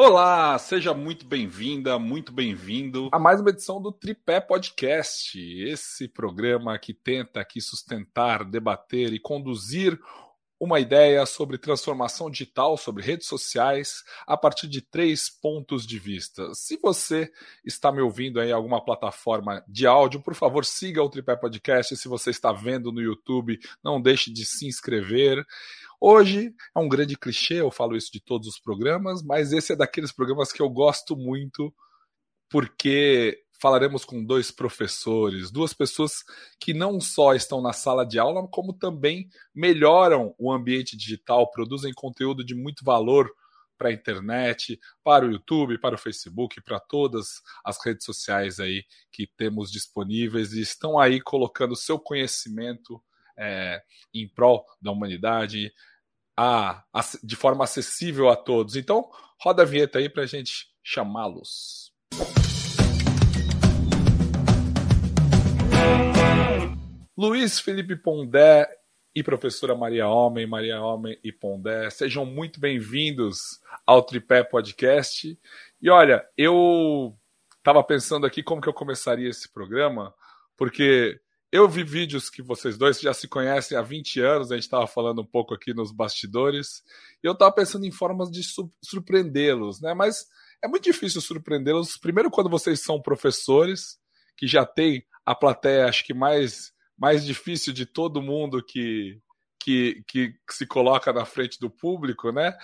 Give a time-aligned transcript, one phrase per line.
[0.00, 6.78] Olá, seja muito bem-vinda, muito bem-vindo a mais uma edição do Tripé Podcast, esse programa
[6.78, 9.98] que tenta aqui sustentar, debater e conduzir
[10.60, 16.52] uma ideia sobre transformação digital, sobre redes sociais, a partir de três pontos de vista.
[16.54, 17.30] Se você
[17.64, 21.96] está me ouvindo em alguma plataforma de áudio, por favor, siga o Tripé Podcast.
[21.96, 25.44] Se você está vendo no YouTube, não deixe de se inscrever.
[26.00, 29.76] Hoje é um grande clichê, eu falo isso de todos os programas, mas esse é
[29.76, 31.74] daqueles programas que eu gosto muito,
[32.48, 36.22] porque falaremos com dois professores, duas pessoas
[36.60, 41.92] que não só estão na sala de aula, como também melhoram o ambiente digital, produzem
[41.92, 43.28] conteúdo de muito valor
[43.76, 48.84] para a internet, para o YouTube, para o Facebook, para todas as redes sociais aí
[49.10, 53.02] que temos disponíveis e estão aí colocando seu conhecimento
[53.38, 53.80] é,
[54.12, 55.72] em prol da humanidade,
[56.36, 58.76] a, a, de forma acessível a todos.
[58.76, 59.08] Então,
[59.40, 61.92] roda a vinheta aí para a gente chamá-los.
[67.16, 68.68] Luiz Felipe Pondé
[69.14, 75.36] e professora Maria Homem, Maria Homem e Pondé, sejam muito bem-vindos ao Tripé Podcast.
[75.82, 77.18] E olha, eu
[77.56, 80.14] estava pensando aqui como que eu começaria esse programa,
[80.56, 84.64] porque eu vi vídeos que vocês dois já se conhecem há 20 anos, a gente
[84.64, 86.82] estava falando um pouco aqui nos bastidores,
[87.22, 88.42] e eu estava pensando em formas de
[88.82, 89.94] surpreendê-los, né?
[89.94, 90.26] Mas
[90.62, 93.98] é muito difícil surpreendê-los, primeiro quando vocês são professores,
[94.36, 99.20] que já tem a plateia, acho que mais, mais difícil de todo mundo que,
[99.58, 102.56] que, que se coloca na frente do público, né?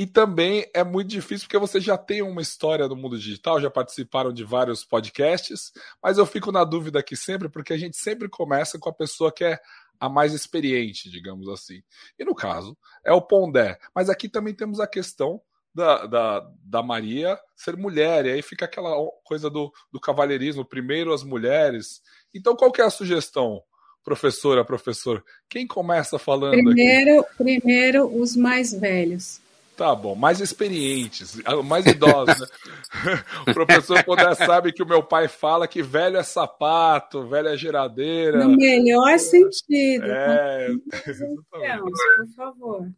[0.00, 3.68] E também é muito difícil porque você já tem uma história no mundo digital, já
[3.68, 8.26] participaram de vários podcasts, mas eu fico na dúvida aqui sempre, porque a gente sempre
[8.26, 9.60] começa com a pessoa que é
[10.00, 11.82] a mais experiente, digamos assim.
[12.18, 13.78] E no caso, é o Pondé.
[13.94, 15.38] Mas aqui também temos a questão
[15.74, 21.12] da, da, da Maria ser mulher, e aí fica aquela coisa do, do cavalheirismo, primeiro
[21.12, 22.00] as mulheres.
[22.34, 23.62] Então, qual que é a sugestão?
[24.02, 27.34] Professora, professor, quem começa falando primeiro, aqui?
[27.36, 29.42] Primeiro, os mais velhos.
[29.80, 32.38] Tá bom, mais experientes, mais idosos.
[32.38, 32.46] Né?
[33.48, 37.56] o professor Pondé sabe que o meu pai fala que velho é sapato, velho é
[37.56, 38.44] geladeira.
[38.44, 40.04] No melhor sentido.
[40.04, 40.68] É,
[41.50, 42.90] por favor.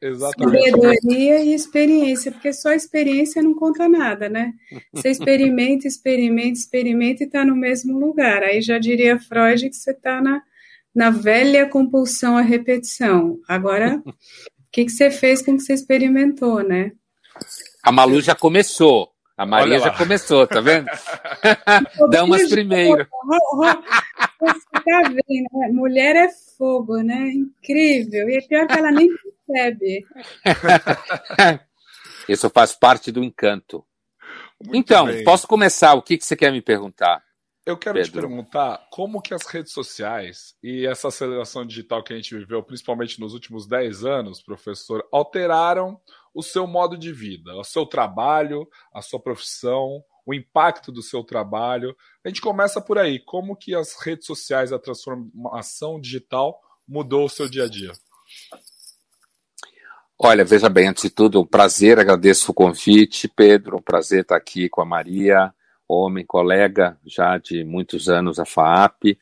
[0.00, 0.70] Exatamente.
[0.70, 4.52] Sabedoria e experiência, porque só experiência não conta nada, né?
[4.92, 8.44] Você experimenta, experimenta, experimenta e está no mesmo lugar.
[8.44, 10.40] Aí já diria Freud que você está na,
[10.94, 13.40] na velha compulsão à repetição.
[13.48, 14.00] Agora,
[14.70, 16.92] que, que você fez com o que você experimentou, né?
[17.82, 19.12] A Malu já começou.
[19.38, 20.88] A Maria já começou, tá vendo?
[22.10, 23.06] Damas primeiro.
[24.40, 25.68] Você tá vendo, né?
[25.70, 26.28] Mulher é
[26.58, 27.30] fogo, né?
[27.30, 28.28] Incrível.
[28.28, 29.08] E é pior que ela nem
[29.46, 30.04] percebe.
[32.28, 33.86] Isso faz parte do encanto.
[34.60, 35.22] Muito então, bem.
[35.22, 35.94] posso começar?
[35.94, 37.22] O que, que você quer me perguntar?
[37.68, 38.10] Eu quero Pedro.
[38.10, 42.62] te perguntar como que as redes sociais e essa aceleração digital que a gente viveu,
[42.62, 46.00] principalmente nos últimos 10 anos, professor, alteraram
[46.32, 51.22] o seu modo de vida, o seu trabalho, a sua profissão, o impacto do seu
[51.22, 51.94] trabalho.
[52.24, 53.18] A gente começa por aí.
[53.18, 56.58] Como que as redes sociais, a transformação digital
[56.88, 57.92] mudou o seu dia a dia?
[60.18, 64.36] Olha, veja bem, antes de tudo, um prazer, agradeço o convite, Pedro, um prazer estar
[64.36, 65.52] aqui com a Maria,
[65.88, 69.18] homem, colega já de muitos anos a FAAP.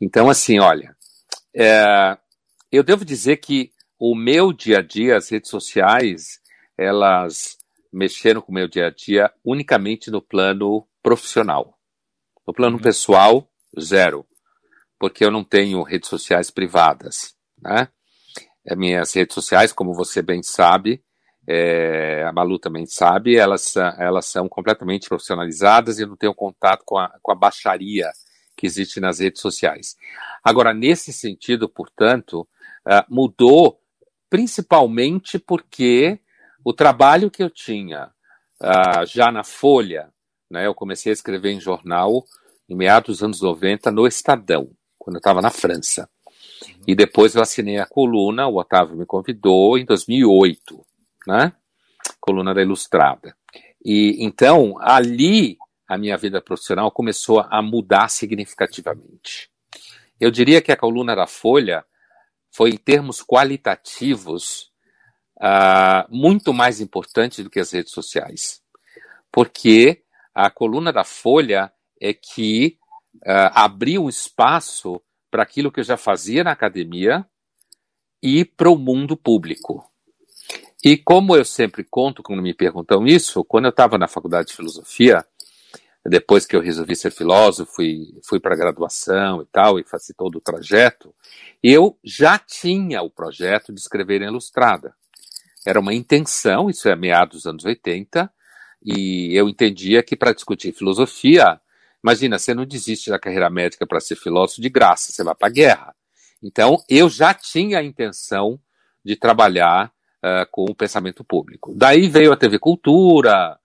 [0.00, 0.96] Então, assim, olha,
[1.54, 2.18] é,
[2.72, 6.40] eu devo dizer que o meu dia a dia, as redes sociais,
[6.76, 7.58] elas
[7.92, 11.78] mexeram com o meu dia a dia unicamente no plano profissional.
[12.46, 12.82] No plano uhum.
[12.82, 13.48] pessoal,
[13.78, 14.26] zero,
[14.98, 17.88] porque eu não tenho redes sociais privadas, né?
[18.68, 21.02] As minhas redes sociais, como você bem sabe,
[21.52, 26.96] é, a Malu também sabe, elas, elas são completamente profissionalizadas e não tenho contato com
[26.96, 28.08] a, com a baixaria
[28.56, 29.96] que existe nas redes sociais.
[30.44, 32.46] Agora, nesse sentido, portanto,
[32.86, 33.80] uh, mudou
[34.28, 36.20] principalmente porque
[36.64, 38.12] o trabalho que eu tinha
[38.62, 40.08] uh, já na Folha,
[40.48, 42.24] né, eu comecei a escrever em jornal
[42.68, 46.08] em meados dos anos 90 no Estadão, quando eu estava na França.
[46.86, 50.86] E depois eu assinei a coluna, o Otávio me convidou em 2008
[51.26, 51.52] né?
[52.20, 53.36] Coluna da Ilustrada.
[53.84, 55.58] E então ali
[55.88, 59.50] a minha vida profissional começou a mudar significativamente.
[60.20, 61.84] Eu diria que a coluna da Folha
[62.52, 64.70] foi, em termos qualitativos,
[65.38, 68.62] uh, muito mais importante do que as redes sociais,
[69.32, 72.78] porque a coluna da Folha é que
[73.26, 77.26] uh, abriu espaço para aquilo que eu já fazia na academia
[78.22, 79.89] e para o mundo público.
[80.82, 84.56] E como eu sempre conto quando me perguntam isso, quando eu estava na faculdade de
[84.56, 85.24] filosofia,
[86.06, 90.14] depois que eu resolvi ser filósofo, fui, fui para a graduação e tal, e fazer
[90.14, 91.14] todo o trajeto,
[91.62, 94.94] eu já tinha o projeto de escrever em Ilustrada.
[95.66, 98.32] Era uma intenção, isso é meados dos anos 80,
[98.82, 101.60] e eu entendia que para discutir filosofia,
[102.02, 105.48] imagina, você não desiste da carreira médica para ser filósofo de graça, você vai para
[105.48, 105.94] a guerra.
[106.42, 108.58] Então, eu já tinha a intenção
[109.04, 109.92] de trabalhar
[110.24, 111.74] uh, com o pensamento público.
[111.76, 113.58] Daí veio a TV Cultura,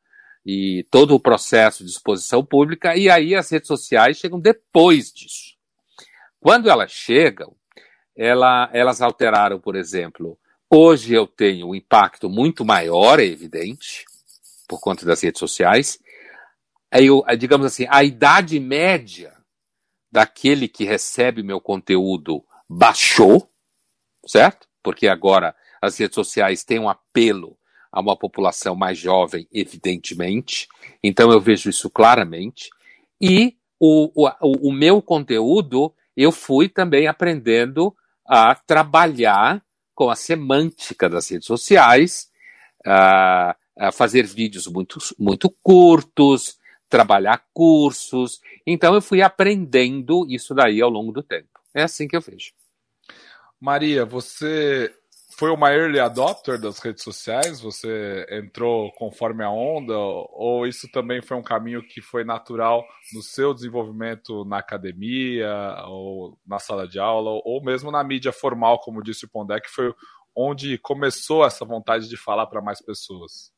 [0.46, 5.56] e todo o processo de exposição pública, e aí as redes sociais chegam depois disso.
[6.40, 7.56] Quando elas chegam,
[8.16, 10.38] ela, elas alteraram, por exemplo,
[10.70, 14.06] hoje eu tenho um impacto muito maior, é evidente,
[14.68, 16.00] por conta das redes sociais.
[16.92, 19.36] Aí, eu, digamos assim, a idade média
[20.12, 23.50] daquele que recebe meu conteúdo baixou,
[24.28, 24.68] certo?
[24.84, 25.56] Porque agora
[25.86, 27.58] as redes sociais têm um apelo
[27.92, 30.68] a uma população mais jovem, evidentemente.
[31.02, 32.70] Então eu vejo isso claramente.
[33.22, 37.96] E o, o, o meu conteúdo, eu fui também aprendendo
[38.26, 42.30] a trabalhar com a semântica das redes sociais,
[42.86, 46.60] a, a fazer vídeos muito, muito curtos,
[46.90, 48.42] trabalhar cursos.
[48.68, 51.48] Então eu fui aprendendo isso daí ao longo do tempo.
[51.74, 52.52] É assim que eu vejo.
[53.60, 54.94] Maria, você
[55.38, 57.60] foi uma early adopter das redes sociais?
[57.62, 59.98] Você entrou conforme a onda?
[59.98, 65.50] Ou isso também foi um caminho que foi natural no seu desenvolvimento na academia,
[65.88, 69.70] ou na sala de aula, ou mesmo na mídia formal, como disse o Pondé, que
[69.70, 69.94] foi
[70.36, 73.54] onde começou essa vontade de falar para mais pessoas?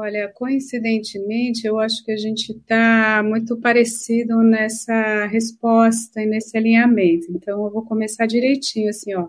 [0.00, 7.26] Olha, coincidentemente, eu acho que a gente está muito parecido nessa resposta e nesse alinhamento.
[7.30, 9.28] Então, eu vou começar direitinho, assim, ó.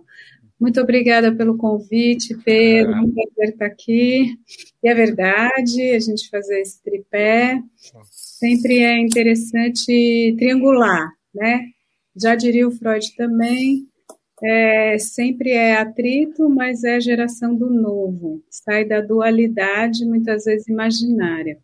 [0.60, 2.92] Muito obrigada pelo convite, Pedro.
[2.92, 4.36] É um prazer estar aqui.
[4.84, 7.62] E é verdade, a gente fazer esse tripé.
[8.12, 11.62] Sempre é interessante triangular, né?
[12.22, 13.88] Já diria o Freud também.
[14.44, 18.42] É, sempre é atrito, mas é geração do novo.
[18.50, 21.58] Sai da dualidade, muitas vezes imaginária.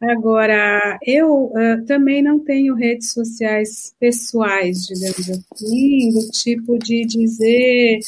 [0.00, 7.98] Agora, eu uh, também não tenho redes sociais pessoais, digamos assim, do tipo de dizer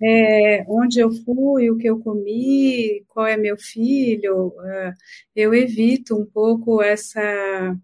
[0.00, 4.48] é, onde eu fui, o que eu comi, qual é meu filho.
[4.48, 4.92] Uh,
[5.34, 7.76] eu evito um pouco essa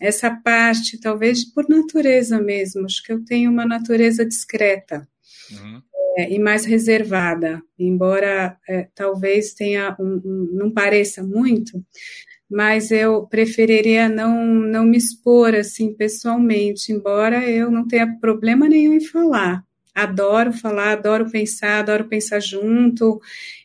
[0.00, 2.84] essa parte, talvez por natureza mesmo.
[2.84, 5.08] Acho que eu tenho uma natureza discreta.
[5.50, 5.82] Uhum.
[6.18, 11.84] É, e mais reservada, embora é, talvez tenha um, um, não pareça muito,
[12.50, 18.94] mas eu preferiria não, não me expor assim pessoalmente, embora eu não tenha problema nenhum
[18.94, 19.64] em falar.
[19.94, 23.20] Adoro falar, adoro pensar, adoro pensar junto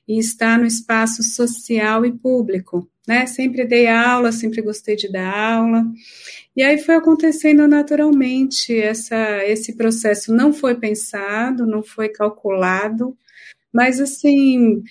[0.07, 3.25] e estar no espaço social e público, né?
[3.25, 5.83] Sempre dei aula, sempre gostei de dar aula.
[6.55, 13.17] E aí foi acontecendo naturalmente essa, esse processo não foi pensado, não foi calculado,
[13.73, 14.81] mas assim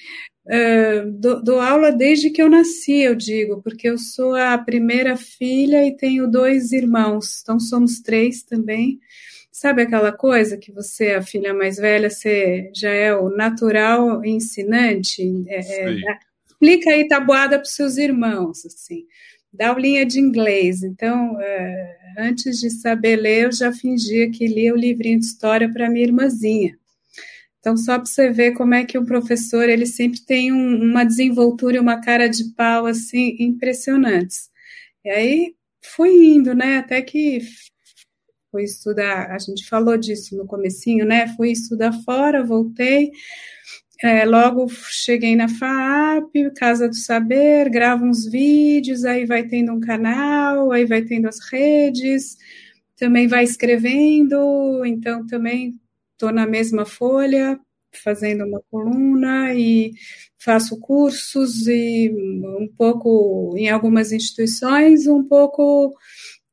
[0.51, 5.17] Uh, dou, dou, aula desde que eu nasci, eu digo, porque eu sou a primeira
[5.17, 8.99] filha e tenho dois irmãos, então somos três também.
[9.53, 15.23] Sabe aquela coisa que você, a filha mais velha, você já é o natural ensinante?
[15.47, 15.97] É, é,
[16.49, 19.05] explica aí tabuada para os seus irmãos, assim.
[19.53, 20.83] Dá aulinha de inglês.
[20.83, 25.71] Então, uh, antes de saber ler, eu já fingia que lia o livrinho de história
[25.73, 26.80] para minha irmãzinha.
[27.61, 31.05] Então, só para você ver como é que o professor ele sempre tem um, uma
[31.05, 34.51] desenvoltura e uma cara de pau assim impressionantes.
[35.05, 36.79] E aí fui indo, né?
[36.79, 37.41] Até que
[38.51, 41.29] fui estudar, a gente falou disso no comecinho, né?
[41.37, 43.13] Fui estudar fora, voltei.
[44.03, 49.81] É, logo cheguei na FAP, Casa do Saber, gravo uns vídeos, aí vai tendo um
[49.81, 52.37] canal, aí vai tendo as redes,
[52.97, 55.80] também vai escrevendo, então também
[56.21, 57.59] estou na mesma folha,
[58.05, 59.93] fazendo uma coluna e
[60.39, 62.11] faço cursos e
[62.61, 65.95] um pouco em algumas instituições, um pouco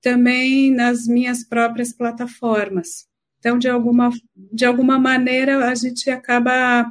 [0.02, 3.06] também nas minhas próprias plataformas.
[3.40, 6.90] Então, de alguma, de alguma maneira, a gente acaba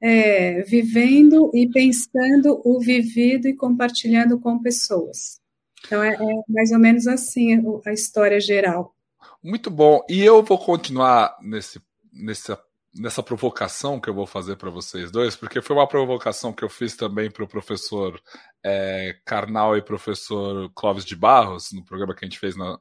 [0.00, 5.40] é, vivendo e pensando o vivido e compartilhando com pessoas.
[5.86, 8.94] Então, é, é mais ou menos assim a história geral.
[9.42, 10.04] Muito bom.
[10.08, 11.80] E eu vou continuar nesse
[12.16, 12.60] nessa,
[12.94, 16.68] nessa provocação que eu vou fazer para vocês dois, porque foi uma provocação que eu
[16.68, 18.20] fiz também para o professor
[18.64, 22.78] é, Karnal e professor Clóvis de Barros, no programa que a gente fez na,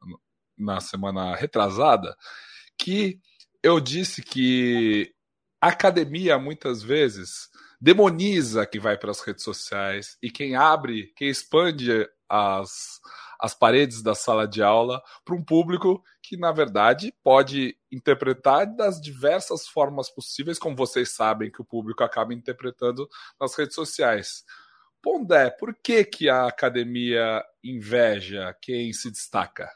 [0.58, 2.16] na semana retrasada,
[2.78, 3.20] que
[3.62, 5.14] eu disse que
[5.62, 7.50] a academia muitas vezes
[7.82, 13.00] demoniza quem vai para as redes sociais e quem abre, quem expande as,
[13.40, 19.00] as paredes da sala de aula para um público que, na verdade, pode interpretar das
[19.00, 23.08] diversas formas possíveis, como vocês sabem que o público acaba interpretando
[23.40, 24.44] nas redes sociais.
[25.02, 29.70] Pondé, por que, que a academia inveja quem se destaca?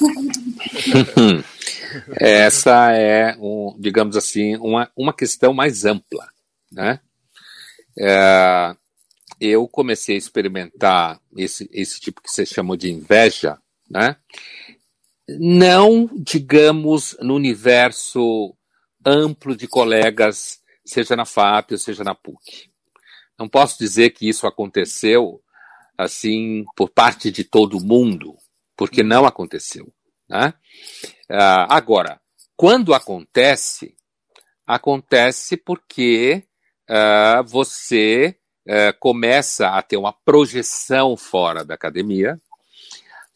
[2.18, 6.28] Essa é, um, digamos assim, uma, uma questão mais ampla.
[6.72, 7.00] Né?
[7.98, 8.74] É,
[9.40, 14.16] eu comecei a experimentar esse, esse tipo que você chamou de inveja, né?
[15.28, 18.54] Não, digamos, no universo
[19.04, 22.70] amplo de colegas, seja na FAP ou seja na PUC.
[23.38, 25.40] Não posso dizer que isso aconteceu
[25.96, 28.36] assim por parte de todo mundo,
[28.76, 29.92] porque não aconteceu.
[30.28, 30.54] Né?
[31.30, 32.20] Uh, agora,
[32.56, 33.96] quando acontece,
[34.66, 36.44] acontece porque
[36.88, 42.38] uh, você uh, começa a ter uma projeção fora da academia,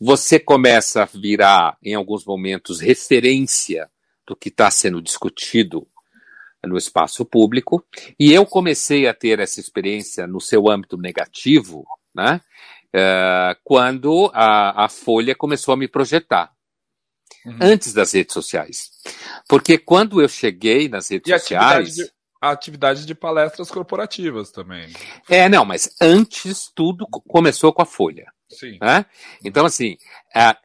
[0.04, 3.88] você começa a virar, em alguns momentos, referência
[4.26, 5.86] do que está sendo discutido
[6.64, 7.84] no espaço público,
[8.18, 12.40] e eu comecei a ter essa experiência no seu âmbito negativo, né,
[12.92, 16.52] uh, quando a, a Folha começou a me projetar.
[17.46, 17.58] Uhum.
[17.60, 18.90] Antes das redes sociais.
[19.48, 21.94] Porque quando eu cheguei nas redes e sociais.
[21.94, 24.92] De, a atividade de palestras corporativas também.
[25.28, 28.32] É, não, mas antes tudo começou com a Folha.
[28.52, 28.78] Sim.
[28.80, 29.06] Né?
[29.44, 29.96] Então, assim,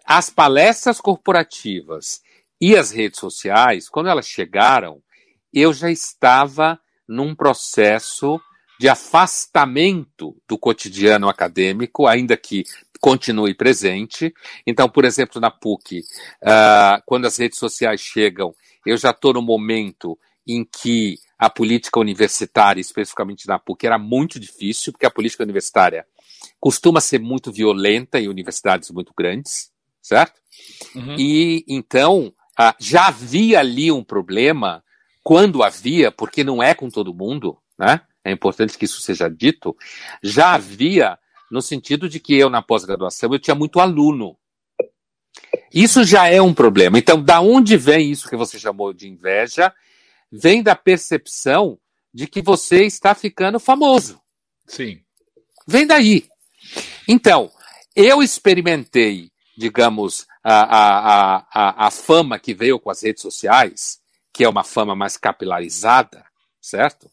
[0.06, 2.22] as palestras corporativas
[2.60, 5.02] e as redes sociais, quando elas chegaram,
[5.54, 8.40] eu já estava num processo
[8.80, 12.64] de afastamento do cotidiano acadêmico, ainda que
[13.00, 14.34] continue presente.
[14.66, 16.00] Então, por exemplo, na PUC,
[16.44, 18.54] uh, quando as redes sociais chegam,
[18.86, 20.18] eu já estou no momento
[20.48, 26.06] em que a política universitária, especificamente na PUC, era muito difícil, porque a política universitária
[26.60, 29.72] costuma ser muito violenta em universidades muito grandes,
[30.02, 30.40] certo?
[30.96, 31.16] Uhum.
[31.18, 32.34] E então
[32.80, 34.84] já havia ali um problema
[35.24, 38.02] quando havia, porque não é com todo mundo, né?
[38.24, 39.76] É importante que isso seja dito.
[40.24, 41.18] Já havia
[41.50, 44.38] no sentido de que eu na pós-graduação eu tinha muito aluno.
[45.74, 46.98] Isso já é um problema.
[46.98, 49.74] Então, da onde vem isso que você chamou de inveja?
[50.32, 51.80] Vem da percepção
[52.14, 54.20] de que você está ficando famoso.
[54.66, 55.02] Sim.
[55.68, 56.28] Vem daí.
[57.08, 57.52] Então,
[57.96, 64.00] eu experimentei, digamos, a, a, a, a fama que veio com as redes sociais,
[64.34, 66.24] que é uma fama mais capilarizada,
[66.62, 67.10] certo?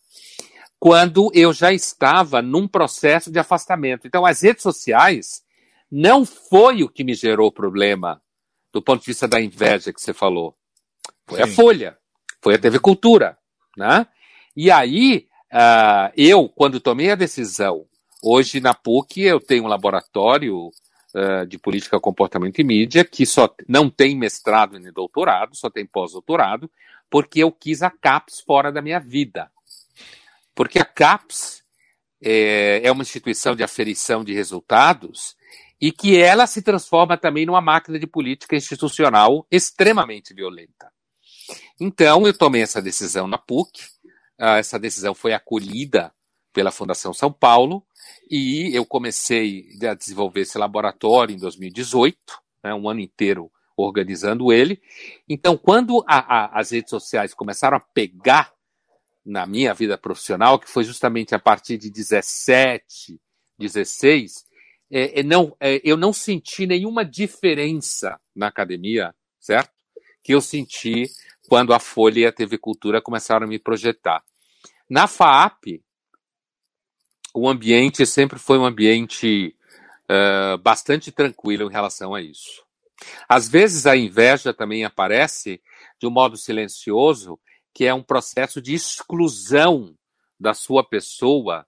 [0.78, 4.06] Quando eu já estava num processo de afastamento.
[4.06, 5.42] Então, as redes sociais
[5.90, 8.20] não foi o que me gerou problema
[8.72, 10.56] do ponto de vista da inveja que você falou.
[11.26, 11.44] Foi Sim.
[11.44, 11.98] a Folha,
[12.42, 13.38] foi a TV Cultura,
[13.76, 14.06] né?
[14.56, 17.86] E aí, uh, eu, quando tomei a decisão,
[18.24, 23.54] hoje na PUC eu tenho um laboratório uh, de política, comportamento e mídia que só
[23.68, 26.70] não tem mestrado nem doutorado, só tem pós-doutorado,
[27.10, 29.50] porque eu quis a CAPES fora da minha vida.
[30.54, 31.62] Porque a CAPES
[32.22, 35.36] é, é uma instituição de aferição de resultados
[35.80, 40.90] e que ela se transforma também numa máquina de política institucional extremamente violenta.
[41.78, 43.82] Então, eu tomei essa decisão na PUC,
[44.40, 46.10] uh, essa decisão foi acolhida
[46.54, 47.84] pela Fundação São Paulo,
[48.30, 52.16] e eu comecei a desenvolver esse laboratório em 2018,
[52.62, 54.80] né, um ano inteiro organizando ele.
[55.28, 58.54] Então, quando a, a, as redes sociais começaram a pegar
[59.26, 63.20] na minha vida profissional, que foi justamente a partir de 17,
[63.58, 64.44] 16,
[64.90, 69.72] é, é, não, é, eu não senti nenhuma diferença na academia, certo?
[70.22, 71.10] Que eu senti
[71.48, 74.22] quando a Folha e a TV Cultura começaram a me projetar.
[74.88, 75.82] Na FAAP,
[77.34, 79.56] o ambiente sempre foi um ambiente
[80.04, 82.62] uh, bastante tranquilo em relação a isso.
[83.28, 85.60] Às vezes a inveja também aparece
[85.98, 87.38] de um modo silencioso,
[87.74, 89.96] que é um processo de exclusão
[90.38, 91.66] da sua pessoa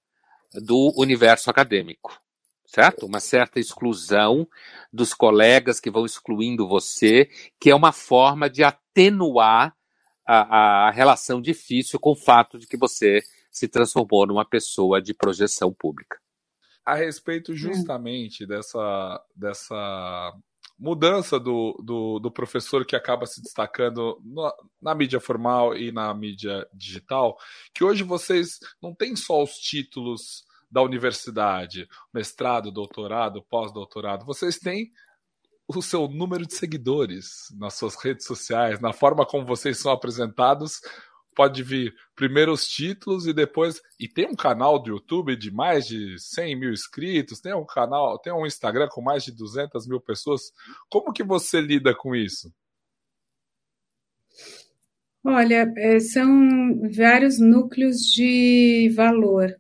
[0.54, 2.16] do universo acadêmico,
[2.64, 3.04] certo?
[3.04, 4.49] Uma certa exclusão
[4.92, 7.28] dos colegas que vão excluindo você,
[7.61, 9.75] que é uma forma de atenuar
[10.25, 13.23] a, a relação difícil com o fato de que você
[13.57, 16.19] se transformou numa pessoa de projeção pública.
[16.85, 20.35] A respeito justamente dessa, dessa
[20.79, 26.13] mudança do, do, do, professor que acaba se destacando na, na, mídia formal e na
[26.13, 27.39] mídia digital,
[27.75, 34.93] que hoje vocês não têm só os títulos da universidade, mestrado, doutorado, pós-doutorado, vocês têm
[35.67, 40.83] o seu número de seguidores nas suas redes sociais, na forma como vocês são apresentados
[41.37, 43.81] pode vir primeiro os títulos e depois.
[44.00, 48.19] E tem um canal do YouTube de mais de 100 mil inscritos, tem um canal,
[48.19, 50.50] tem um Instagram com mais de 200 mil pessoas.
[50.90, 52.50] Como que você lida com isso?
[55.23, 59.55] Olha, é, são vários núcleos de valor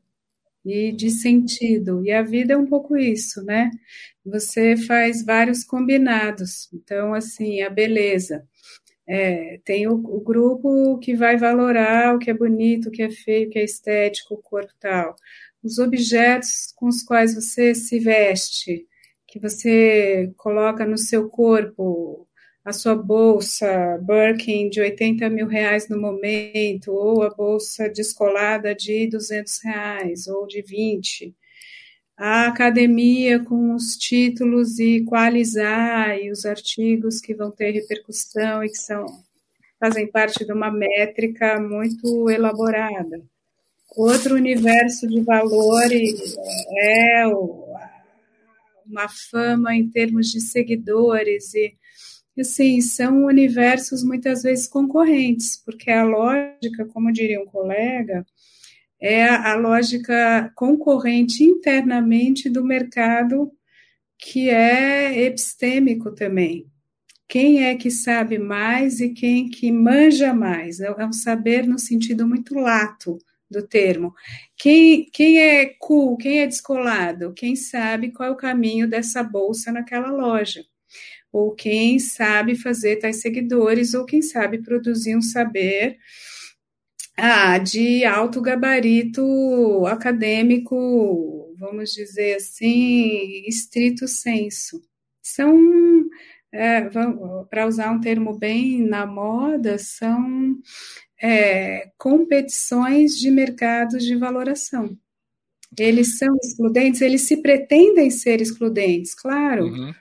[0.64, 2.04] e de sentido.
[2.04, 3.70] E a vida é um pouco isso, né?
[4.24, 6.68] Você faz vários combinados.
[6.72, 8.46] Então, assim, a beleza.
[9.08, 13.10] É, tem o, o, grupo que vai valorar o que é bonito, o que é
[13.10, 15.14] feio, o que é estético, o corpo tal.
[15.62, 18.86] Os objetos com os quais você se veste,
[19.26, 22.26] que você coloca no seu corpo,
[22.64, 29.06] a sua bolsa Birkin de 80 mil reais no momento, ou a bolsa descolada de
[29.08, 31.34] 200 reais, ou de 20
[32.16, 38.68] a academia com os títulos e qualizar e os artigos que vão ter repercussão e
[38.68, 39.04] que são
[39.78, 43.22] fazem parte de uma métrica muito elaborada.
[43.94, 46.36] Outro universo de valores
[46.78, 47.26] é
[48.86, 51.76] uma fama em termos de seguidores e
[52.38, 58.24] assim são universos muitas vezes concorrentes, porque a lógica, como diria um colega,
[59.00, 63.52] é a lógica concorrente internamente do mercado,
[64.18, 66.66] que é epistêmico também.
[67.28, 70.80] Quem é que sabe mais e quem que manja mais?
[70.80, 73.18] É, é um saber no sentido muito lato
[73.50, 74.14] do termo.
[74.56, 77.32] Quem, quem é cool, quem é descolado?
[77.34, 80.64] Quem sabe qual é o caminho dessa bolsa naquela loja?
[81.32, 85.98] Ou quem sabe fazer tais seguidores, ou quem sabe produzir um saber
[87.16, 94.82] ah, de alto gabarito acadêmico, vamos dizer assim, estrito senso.
[95.22, 95.58] São,
[96.52, 96.82] é,
[97.50, 100.56] para usar um termo bem na moda, são
[101.20, 104.96] é, competições de mercados de valoração.
[105.78, 109.64] Eles são excludentes, eles se pretendem ser excludentes, claro.
[109.64, 109.94] Uhum.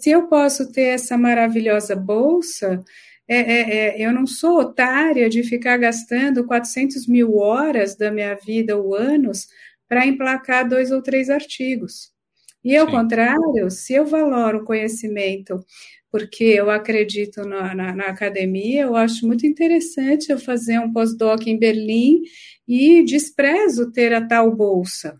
[0.00, 2.82] Se eu posso ter essa maravilhosa bolsa,
[3.32, 8.34] é, é, é, eu não sou otária de ficar gastando 400 mil horas da minha
[8.34, 9.46] vida ou anos
[9.88, 12.10] para emplacar dois ou três artigos.
[12.64, 12.92] E ao Sim.
[12.92, 15.64] contrário, se eu valoro o conhecimento
[16.10, 21.46] porque eu acredito na, na, na, academia, eu acho muito interessante eu fazer um pós-doc
[21.46, 22.22] em Berlim
[22.66, 25.16] e desprezo ter a tal bolsa.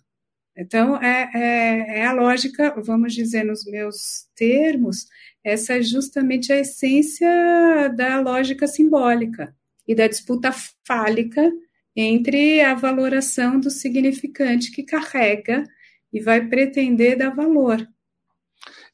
[0.56, 5.06] Então, é, é, é a lógica, vamos dizer nos meus termos,
[5.42, 9.54] essa é justamente a essência da lógica simbólica
[9.86, 10.50] e da disputa
[10.86, 11.50] fálica
[11.96, 15.64] entre a valoração do significante que carrega
[16.12, 17.86] e vai pretender dar valor.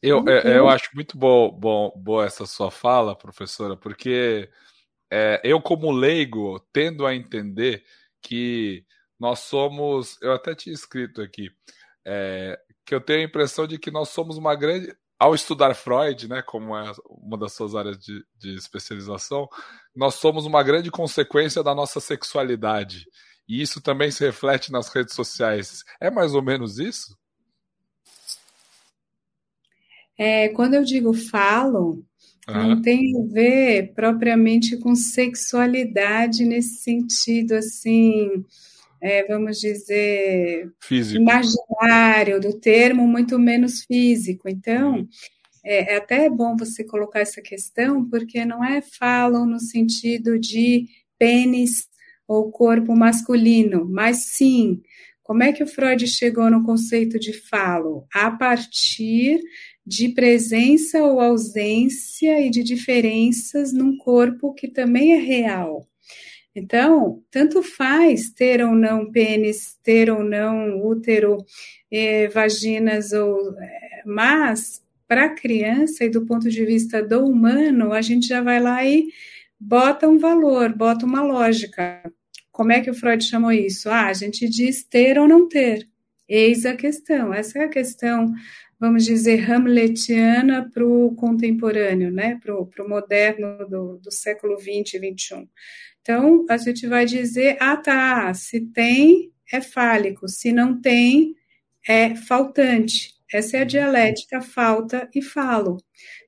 [0.03, 4.49] Eu, então, eu acho muito bom, bom, boa essa sua fala, professora, porque
[5.11, 7.85] é, eu, como leigo, tendo a entender
[8.23, 8.85] que
[9.19, 10.21] nós somos.
[10.21, 11.51] Eu até tinha escrito aqui
[12.05, 16.29] é, que eu tenho a impressão de que nós somos uma grande ao estudar Freud,
[16.29, 19.49] né, como é uma das suas áreas de, de, especialização,
[19.95, 23.07] nós somos uma grande consequência da nossa sexualidade.
[23.49, 25.85] E isso também se reflete nas redes sociais.
[26.01, 27.17] É mais ou menos isso?
[30.19, 32.05] É, quando eu digo falo,
[32.49, 38.45] não tem a ver propriamente com sexualidade nesse sentido, assim,
[39.07, 41.23] é, vamos dizer, físico.
[41.23, 44.49] imaginário do termo, muito menos físico.
[44.49, 45.09] Então, uhum.
[45.65, 50.87] é, é até bom você colocar essa questão, porque não é falam no sentido de
[51.19, 51.89] pênis
[52.27, 54.83] ou corpo masculino, mas sim,
[55.23, 58.07] como é que o Freud chegou no conceito de falo?
[58.13, 59.41] A partir
[59.87, 65.87] de presença ou ausência e de diferenças num corpo que também é real.
[66.57, 71.37] Então, tanto faz ter ou não pênis, ter ou não útero,
[71.93, 77.93] eh, vaginas, ou, eh, mas para a criança e do ponto de vista do humano,
[77.93, 79.09] a gente já vai lá e
[79.61, 82.03] bota um valor, bota uma lógica.
[82.51, 83.91] Como é que o Freud chamou isso?
[83.91, 85.87] Ah, a gente diz ter ou não ter.
[86.27, 87.35] Eis a questão.
[87.35, 88.33] Essa é a questão,
[88.81, 92.41] vamos dizer, hamletiana para o contemporâneo, né?
[92.43, 95.49] para o moderno do, do século XX e XXI.
[96.07, 101.35] Então, a gente vai dizer, ah, tá, se tem, é fálico, se não tem,
[101.85, 103.13] é faltante.
[103.33, 105.79] Essa é a dialética falta e falo.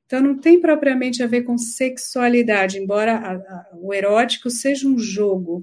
[0.05, 4.99] Então, não tem propriamente a ver com sexualidade, embora a, a, o erótico seja um
[4.99, 5.61] jogo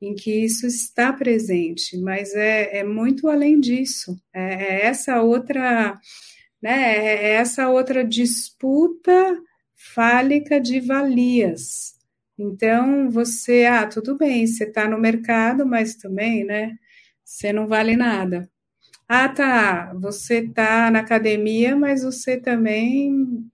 [0.00, 4.16] em que isso está presente, mas é, é muito além disso.
[4.34, 6.00] É, é essa outra,
[6.62, 9.38] né, é essa outra disputa
[9.76, 12.00] fálica de valias
[12.38, 16.76] Então, você, ah, tudo bem, você está no mercado, mas também, né,
[17.24, 18.48] você não vale nada.
[19.08, 23.44] Ah, tá, você está na academia, mas você também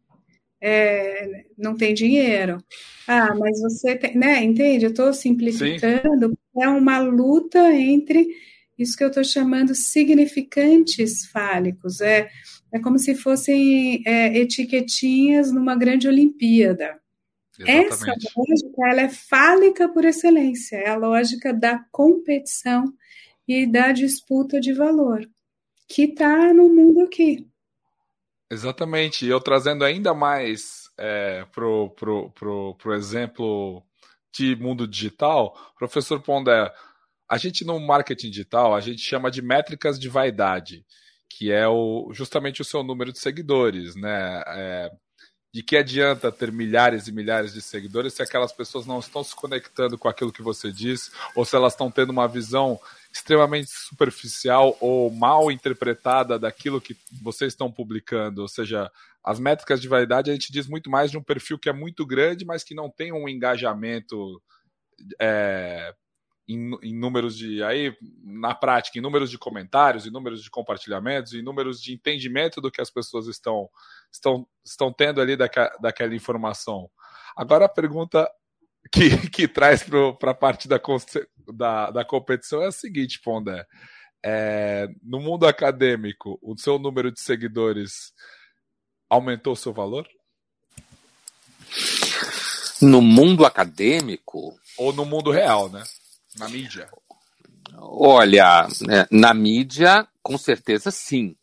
[0.60, 2.58] é, não tem dinheiro.
[3.06, 4.84] Ah, mas você tem, né, entende?
[4.84, 6.62] Eu estou simplificando, Sim.
[6.62, 8.28] é uma luta entre
[8.78, 12.00] isso que eu estou chamando significantes fálicos.
[12.00, 12.28] É,
[12.72, 17.00] é como se fossem é, etiquetinhas numa grande Olimpíada.
[17.58, 17.92] Exatamente.
[17.92, 22.92] Essa lógica ela é fálica por excelência, é a lógica da competição
[23.46, 25.28] e da disputa de valor,
[25.88, 27.48] que está no mundo aqui.
[28.50, 29.26] Exatamente.
[29.26, 33.82] E eu trazendo ainda mais é, pro, pro, pro, pro exemplo
[34.32, 36.72] de mundo digital, professor Pondé,
[37.28, 40.84] a gente no marketing digital, a gente chama de métricas de vaidade,
[41.28, 44.42] que é o, justamente o seu número de seguidores, né?
[44.46, 44.90] É,
[45.52, 49.34] de que adianta ter milhares e milhares de seguidores se aquelas pessoas não estão se
[49.34, 52.78] conectando com aquilo que você diz, ou se elas estão tendo uma visão
[53.12, 58.42] extremamente superficial ou mal interpretada daquilo que vocês estão publicando.
[58.42, 58.90] Ou seja,
[59.24, 62.06] as métricas de vaidade a gente diz muito mais de um perfil que é muito
[62.06, 64.40] grande, mas que não tem um engajamento
[65.20, 65.94] é,
[66.48, 67.62] em, em, números de.
[67.62, 72.60] Aí, na prática, em números de comentários, em números de compartilhamentos, em números de entendimento
[72.60, 73.68] do que as pessoas estão,
[74.12, 76.90] estão, estão tendo ali daquela, daquela informação.
[77.36, 78.30] Agora a pergunta
[78.90, 79.84] que, que traz
[80.18, 80.80] para a parte da,
[81.52, 83.66] da, da competição é a seguinte, Pondé.
[84.24, 88.12] É, no mundo acadêmico, o seu número de seguidores
[89.08, 90.08] aumentou o seu valor?
[92.82, 94.58] No mundo acadêmico?
[94.76, 95.82] Ou no mundo real, né?
[96.36, 96.88] Na mídia?
[97.80, 101.36] Olha, né, na mídia, com certeza sim.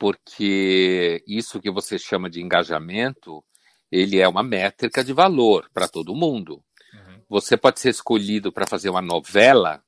[0.00, 3.44] Porque isso que você chama de engajamento
[3.92, 6.64] ele é uma métrica de valor para todo mundo.
[6.94, 7.22] Uhum.
[7.28, 9.82] Você pode ser escolhido para fazer uma novela,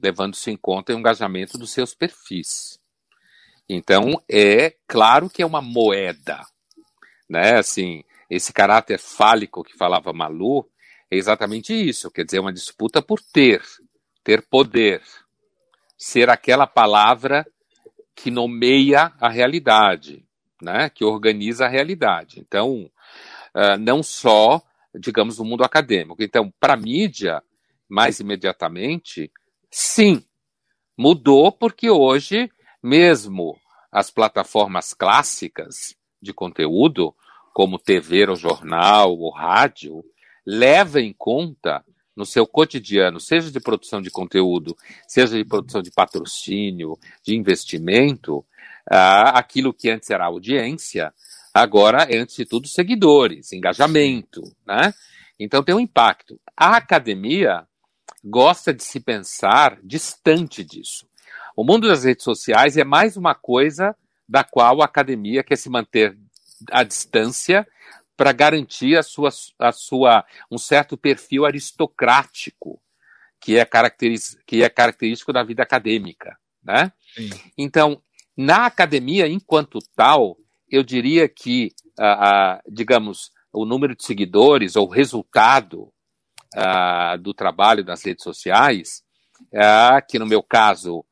[0.00, 2.78] levando-se em conta o engajamento dos seus perfis.
[3.68, 6.44] Então, é claro que é uma moeda,
[7.28, 7.58] né?
[7.58, 10.68] Assim, esse caráter fálico que falava Malu
[11.10, 13.62] é exatamente isso, quer dizer, uma disputa por ter,
[14.22, 15.02] ter poder,
[15.96, 17.44] ser aquela palavra
[18.22, 20.22] que nomeia a realidade,
[20.60, 20.90] né?
[20.90, 22.38] Que organiza a realidade.
[22.38, 22.90] Então,
[23.54, 24.62] uh, não só,
[24.94, 26.22] digamos, no mundo acadêmico.
[26.22, 27.42] Então, para a mídia,
[27.88, 29.32] mais imediatamente,
[29.70, 30.22] sim,
[30.96, 32.50] mudou porque hoje,
[32.82, 33.58] mesmo
[33.90, 37.14] as plataformas clássicas de conteúdo,
[37.54, 40.04] como TV ou jornal ou rádio,
[40.46, 41.82] leva em conta
[42.20, 44.76] no seu cotidiano, seja de produção de conteúdo,
[45.08, 51.12] seja de produção de patrocínio, de investimento, uh, aquilo que antes era audiência,
[51.52, 54.94] Agora é, antes de tudo, seguidores, engajamento, né?
[55.38, 56.40] Então tem um impacto.
[56.56, 57.66] A academia
[58.22, 61.08] gosta de se pensar distante disso.
[61.56, 63.96] O mundo das redes sociais é mais uma coisa
[64.28, 66.16] da qual a academia quer se manter
[66.70, 67.66] à distância
[68.20, 72.78] para garantir a sua, a sua, um certo perfil aristocrático
[73.40, 76.36] que é, caracteriz, que é característico da vida acadêmica.
[76.62, 76.92] Né?
[77.14, 77.30] Sim.
[77.56, 78.02] Então,
[78.36, 80.36] na academia, enquanto tal,
[80.68, 85.90] eu diria que, ah, ah, digamos, o número de seguidores ou o resultado
[86.54, 89.02] ah, do trabalho nas redes sociais,
[90.10, 91.06] que no meu caso,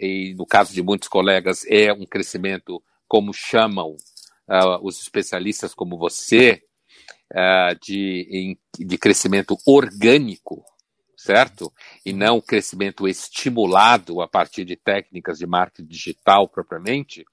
[0.00, 3.94] e no caso de muitos colegas, é um crescimento, como chamam
[4.82, 6.62] os especialistas como você,
[7.80, 10.64] de, de crescimento orgânico,
[11.16, 11.72] certo?
[12.04, 17.24] E não crescimento estimulado a partir de técnicas de marketing digital propriamente,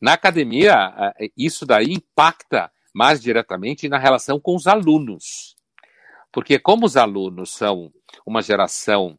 [0.00, 5.54] na academia, isso daí impacta mais diretamente na relação com os alunos.
[6.32, 7.90] Porque, como os alunos são
[8.24, 9.18] uma geração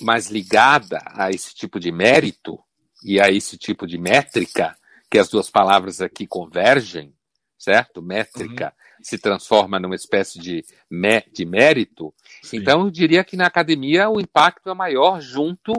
[0.00, 2.58] mais ligada a esse tipo de mérito
[3.04, 4.76] e a esse tipo de métrica,
[5.10, 7.12] que as duas palavras aqui convergem,
[7.58, 8.00] certo?
[8.00, 9.04] Métrica uhum.
[9.04, 12.14] se transforma numa espécie de, mé de mérito.
[12.42, 12.58] Sim.
[12.58, 15.72] Então, eu diria que na academia o impacto é maior junto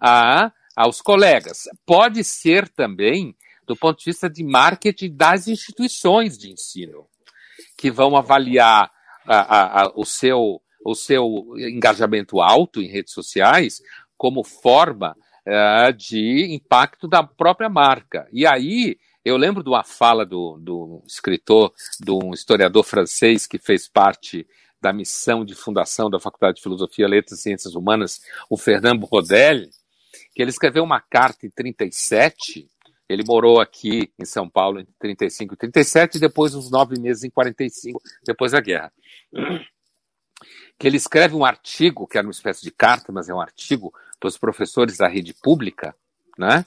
[0.00, 1.64] a aos colegas.
[1.84, 3.36] Pode ser também
[3.70, 7.06] do ponto de vista de marketing das instituições de ensino,
[7.78, 8.90] que vão avaliar
[9.24, 13.80] a, a, o, seu, o seu engajamento alto em redes sociais
[14.16, 15.16] como forma
[15.46, 18.28] uh, de impacto da própria marca.
[18.32, 23.58] E aí, eu lembro de uma fala do, do escritor, de um historiador francês que
[23.58, 24.46] fez parte
[24.80, 29.68] da missão de fundação da Faculdade de Filosofia, Letras e Ciências Humanas, o Fernando Rodel,
[30.34, 32.68] que ele escreveu uma carta em 37,
[33.08, 37.24] Ele morou aqui em São Paulo entre 35 e 37 e depois uns nove meses
[37.24, 38.92] em 45, depois da guerra.
[40.78, 43.92] Que ele escreve um artigo, que era uma espécie de carta, mas é um artigo
[44.20, 45.96] para os professores da rede pública,
[46.38, 46.64] né,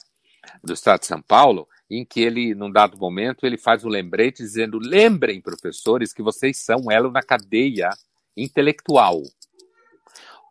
[0.63, 4.37] do Estado de São Paulo, em que ele, num dado momento, ele faz um lembrete
[4.37, 7.89] dizendo: lembrem, professores, que vocês são elo na cadeia
[8.35, 9.21] intelectual.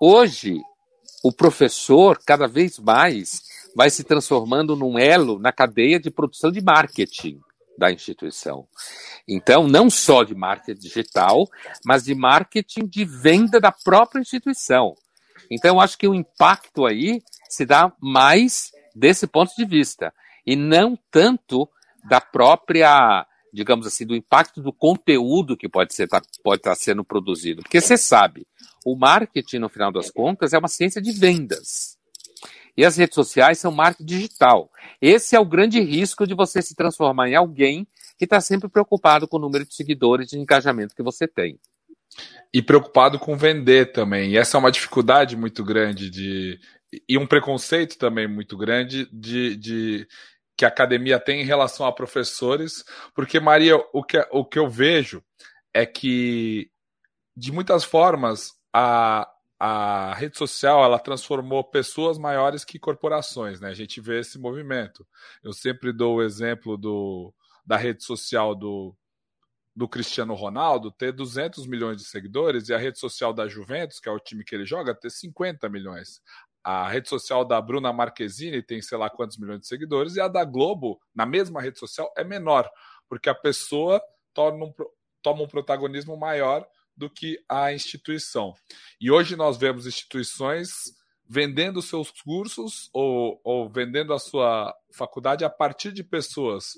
[0.01, 0.61] Hoje,
[1.23, 3.43] o professor, cada vez mais,
[3.75, 7.41] vai se transformando num elo na cadeia de produção de marketing
[7.79, 8.67] da instituição.
[9.27, 11.49] Então, não só de marketing digital,
[11.85, 14.95] mas de marketing de venda da própria instituição.
[15.55, 20.12] Então, eu acho que o impacto aí se dá mais desse ponto de vista
[20.47, 21.69] e não tanto
[22.09, 27.05] da própria, digamos assim, do impacto do conteúdo que pode tá, pode estar tá sendo
[27.05, 27.62] produzido.
[27.62, 28.47] Porque você sabe,
[28.85, 31.99] o marketing, no final das contas, é uma ciência de vendas.
[32.77, 34.71] E as redes sociais são marketing digital.
[35.01, 37.87] Esse é o grande risco de você se transformar em alguém
[38.19, 41.59] que está sempre preocupado com o número de seguidores de engajamento que você tem.
[42.53, 44.31] E preocupado com vender também.
[44.33, 46.61] E essa é uma dificuldade muito grande de.
[47.09, 50.07] E um preconceito também muito grande de, de
[50.57, 54.68] que a academia tem em relação a professores, porque, Maria, o que, o que eu
[54.68, 55.25] vejo
[55.72, 56.70] é que,
[57.35, 59.27] de muitas formas, a,
[59.59, 63.70] a rede social ela transformou pessoas maiores que corporações, né?
[63.70, 65.07] A gente vê esse movimento.
[65.42, 67.33] Eu sempre dou o exemplo do,
[67.64, 68.94] da rede social do,
[69.75, 74.09] do Cristiano Ronaldo ter 200 milhões de seguidores e a rede social da Juventus, que
[74.09, 76.21] é o time que ele joga, ter 50 milhões.
[76.63, 80.29] A rede social da Bruna Marquezine tem sei lá quantos milhões de seguidores e a
[80.29, 82.71] da Globo, na mesma rede social, é menor,
[83.09, 84.01] porque a pessoa
[84.33, 84.73] torna um,
[85.23, 88.55] toma um protagonismo maior do que a instituição.
[89.01, 90.71] E hoje nós vemos instituições
[91.29, 96.75] vendendo seus cursos ou, ou vendendo a sua faculdade a partir de pessoas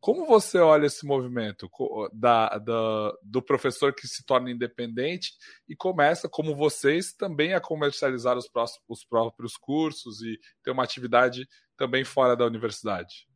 [0.00, 1.68] como você olha esse movimento
[2.12, 5.32] da, da, do professor que se torna independente
[5.68, 10.84] e começa, como vocês, também a comercializar os, próximos, os próprios cursos e ter uma
[10.84, 13.26] atividade também fora da universidade?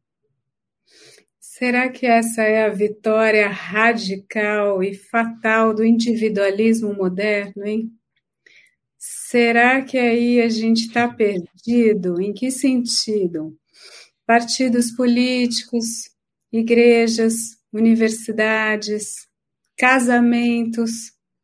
[1.40, 7.92] Será que essa é a vitória radical e fatal do individualismo moderno, hein?
[8.96, 12.20] Será que aí a gente está perdido?
[12.20, 13.58] Em que sentido?
[14.24, 16.11] Partidos políticos,
[16.52, 17.34] igrejas,
[17.72, 19.26] universidades,
[19.78, 20.90] casamentos,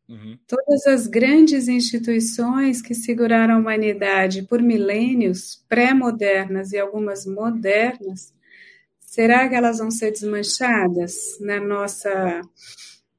[0.09, 0.39] uhum.
[0.47, 8.33] todas as grandes instituições que seguraram a humanidade por milênios, pré-modernas e algumas modernas,
[9.01, 12.43] será que elas vão ser desmanchadas na nossa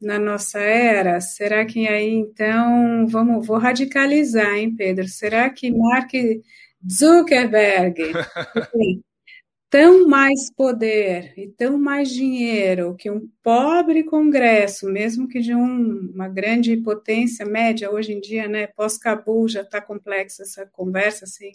[0.02, 1.19] na nossa era?
[1.19, 5.08] Será que aí então vamos vou radicalizar, hein, Pedro?
[5.10, 6.12] Será que Mark
[6.89, 7.97] Zuckerberg
[9.69, 16.12] tão mais poder e tão mais dinheiro que um pobre Congresso, mesmo que de um,
[16.13, 21.51] uma grande potência média, hoje em dia, né, pós-Cabul, já está complexa essa conversa, sem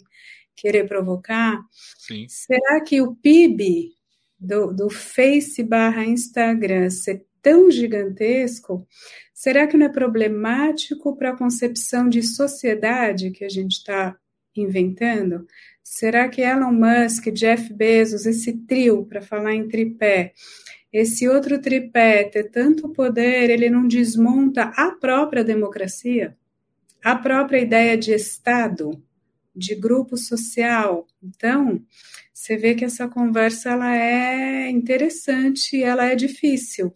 [0.55, 1.59] querer provocar.
[1.97, 2.25] Sim.
[2.29, 3.91] Será que o PIB
[4.39, 8.87] do, do Face barra Instagram ser tão gigantesco,
[9.33, 14.17] será que não é problemático para a concepção de sociedade que a gente está
[14.61, 15.45] inventando?
[15.83, 20.33] Será que Elon Musk, Jeff Bezos, esse trio, para falar em tripé,
[20.91, 26.35] esse outro tripé ter tanto poder, ele não desmonta a própria democracia,
[27.03, 29.03] a própria ideia de Estado,
[29.55, 31.05] de grupo social?
[31.21, 31.81] Então,
[32.33, 36.91] você vê que essa conversa ela é interessante, ela é difícil,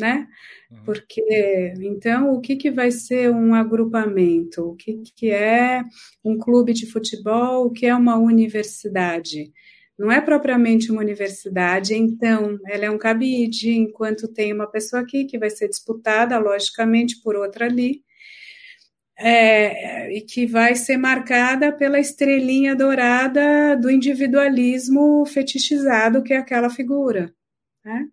[0.00, 0.26] né?
[0.70, 0.84] Uhum.
[0.84, 4.62] Porque, então, o que, que vai ser um agrupamento?
[4.62, 5.82] O que, que é
[6.24, 7.66] um clube de futebol?
[7.66, 9.52] O que é uma universidade?
[9.98, 15.26] Não é propriamente uma universidade, então ela é um cabide, enquanto tem uma pessoa aqui
[15.26, 18.02] que vai ser disputada, logicamente, por outra ali,
[19.18, 26.70] é, e que vai ser marcada pela estrelinha dourada do individualismo fetichizado que é aquela
[26.70, 27.30] figura.
[27.84, 28.08] Né?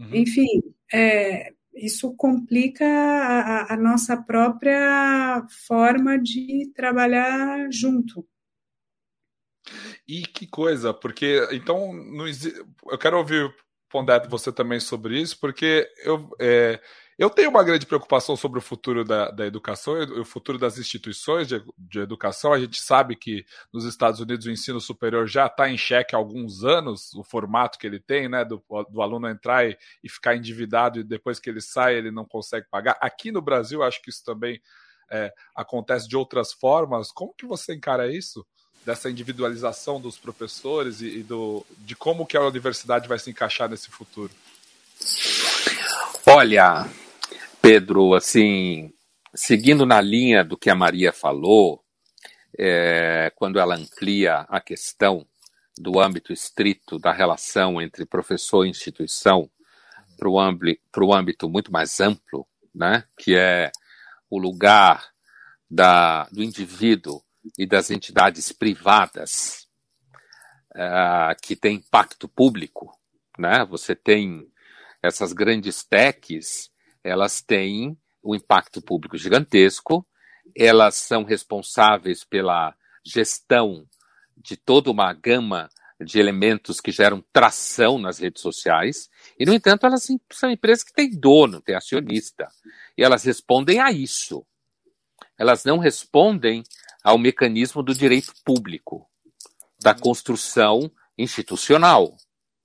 [0.00, 0.14] Uhum.
[0.14, 0.60] Enfim,
[0.92, 8.26] é, isso complica a, a, nossa própria forma de trabalhar junto.
[10.06, 13.54] E que coisa, porque então não, eu quero ouvir
[13.90, 16.80] Pondé você também sobre isso, porque eu é,
[17.18, 21.48] eu tenho uma grande preocupação sobre o futuro da, da educação o futuro das instituições
[21.48, 22.52] de, de, educação.
[22.52, 26.18] A gente sabe que nos Estados Unidos o ensino superior já está em xeque há
[26.18, 30.36] alguns anos, o formato que ele tem, né, do, do aluno entrar e, e, ficar
[30.36, 32.96] endividado e depois que ele sai ele não consegue pagar.
[33.00, 34.62] Aqui no Brasil, acho que isso também
[35.10, 37.10] é, acontece de outras formas.
[37.10, 38.46] Como que você encara isso?
[38.86, 43.68] dessa individualização dos professores e, e do, de como que a universidade vai se encaixar
[43.68, 44.32] nesse futuro?
[46.24, 46.88] Olha,
[47.60, 48.92] Pedro, assim,
[49.34, 51.84] seguindo na linha do que a Maria falou,
[52.58, 55.26] é, quando ela amplia a questão
[55.78, 59.50] do âmbito estrito da relação entre professor e instituição
[60.18, 63.70] para o âmbito, âmbito muito mais amplo, né, que é
[64.28, 65.12] o lugar
[65.70, 67.22] da, do indivíduo
[67.56, 69.68] e das entidades privadas
[70.74, 72.92] uh, que têm impacto público.
[73.38, 73.64] Né?
[73.66, 74.50] Você tem
[75.02, 76.70] essas grandes techs,
[77.02, 80.06] elas têm um impacto público gigantesco,
[80.56, 83.86] elas são responsáveis pela gestão
[84.36, 85.68] de toda uma gama
[86.00, 90.92] de elementos que geram tração nas redes sociais, e, no entanto, elas são empresas que
[90.92, 92.48] têm dono, têm acionista,
[92.96, 94.46] e elas respondem a isso.
[95.36, 96.62] Elas não respondem
[97.02, 99.08] ao mecanismo do direito público,
[99.80, 102.16] da construção institucional,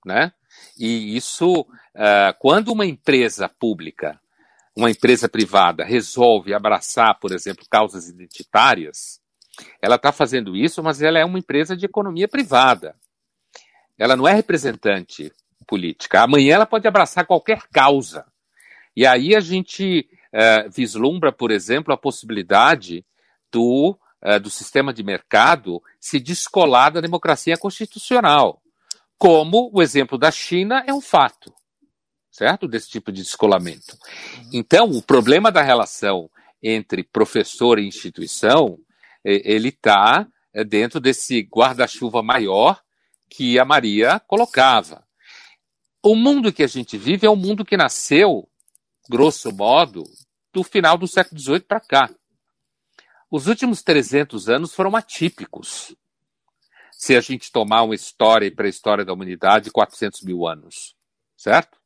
[0.04, 0.32] né?
[0.78, 4.20] E isso, uh, quando uma empresa pública,
[4.76, 9.20] uma empresa privada resolve abraçar, por exemplo, causas identitárias,
[9.80, 12.96] ela está fazendo isso, mas ela é uma empresa de economia privada.
[13.96, 15.32] Ela não é representante
[15.66, 16.22] política.
[16.22, 18.26] Amanhã ela pode abraçar qualquer causa.
[18.96, 23.04] E aí a gente uh, vislumbra, por exemplo, a possibilidade
[23.52, 28.60] do, uh, do sistema de mercado se descolar da democracia constitucional.
[29.16, 31.54] Como o exemplo da China é um fato,
[32.34, 32.66] certo?
[32.66, 33.96] Desse tipo de descolamento.
[34.52, 36.28] Então, o problema da relação
[36.60, 38.76] entre professor e instituição,
[39.22, 42.82] ele está é, dentro desse guarda-chuva maior
[43.30, 45.06] que a Maria colocava.
[46.02, 48.48] O mundo que a gente vive é um mundo que nasceu,
[49.08, 50.02] grosso modo,
[50.52, 52.10] do final do século XVIII para cá.
[53.30, 55.94] Os últimos 300 anos foram atípicos.
[56.90, 60.96] Se a gente tomar uma história e pré-história da humanidade, 400 mil anos,
[61.36, 61.83] certo?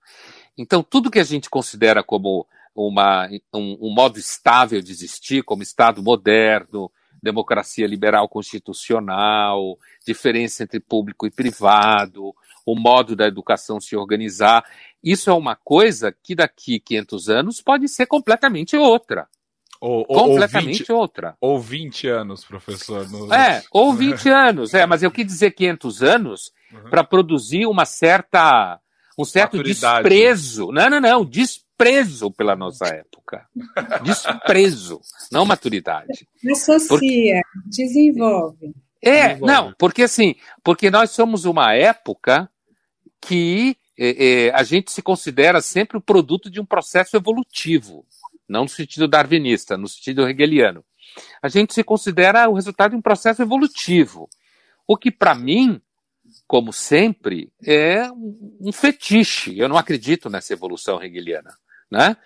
[0.59, 2.45] Então, tudo que a gente considera como
[2.75, 6.91] uma, um, um modo estável de existir, como Estado moderno,
[7.23, 12.35] democracia liberal constitucional, diferença entre público e privado,
[12.67, 14.65] o modo da educação se organizar.
[15.03, 19.29] Isso é uma coisa que daqui 500 anos pode ser completamente outra.
[19.81, 21.37] Ou, completamente ou 20, outra.
[21.41, 23.09] Ou 20 anos, professor.
[23.09, 23.33] No...
[23.33, 26.91] É, ou 20 anos, é, mas eu quis dizer 500 anos uhum.
[26.91, 28.81] para produzir uma certa
[29.19, 30.09] um certo Maturidade.
[30.09, 30.71] desprezo.
[30.71, 33.47] Não, não, não, desprezo pela nossa época.
[34.03, 35.01] Desprezo,
[35.33, 36.29] não maturidade.
[36.51, 37.43] Associa, porque...
[37.67, 38.75] desenvolve.
[39.03, 39.53] É, desenvolve.
[39.53, 42.49] não, porque assim, porque nós somos uma época
[43.21, 48.07] que é, é, a gente se considera sempre o produto de um processo evolutivo,
[48.49, 50.85] não no sentido darwinista, no sentido hegeliano.
[51.43, 54.29] A gente se considera o resultado de um processo evolutivo,
[54.87, 55.81] o que para mim,
[56.49, 59.59] como sempre, é um fetiche.
[59.59, 61.55] Eu não acredito nessa evolução hegeliana,
[61.91, 62.17] né?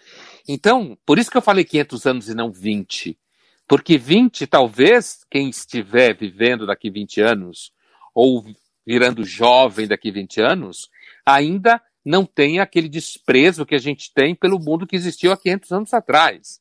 [0.48, 3.18] Então, por isso que eu falei 500 anos e não 20.
[3.66, 7.72] Porque 20, talvez, quem estiver vivendo daqui 20 anos,
[8.14, 8.44] ou
[8.86, 10.88] virando jovem daqui 20 anos,
[11.26, 15.72] ainda não tem aquele desprezo que a gente tem pelo mundo que existiu há 500
[15.72, 16.60] anos atrás.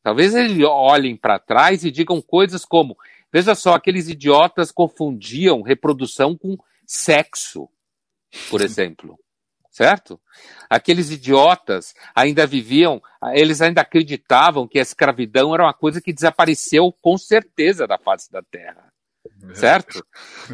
[0.00, 2.96] Talvez eles olhem para trás e digam coisas como:
[3.32, 7.68] veja só, aqueles idiotas confundiam reprodução com sexo,
[8.50, 9.18] por exemplo.
[9.70, 10.20] Certo?
[10.70, 16.92] Aqueles idiotas ainda viviam, eles ainda acreditavam que a escravidão era uma coisa que desapareceu
[17.02, 18.94] com certeza da face da terra
[19.54, 20.04] certo?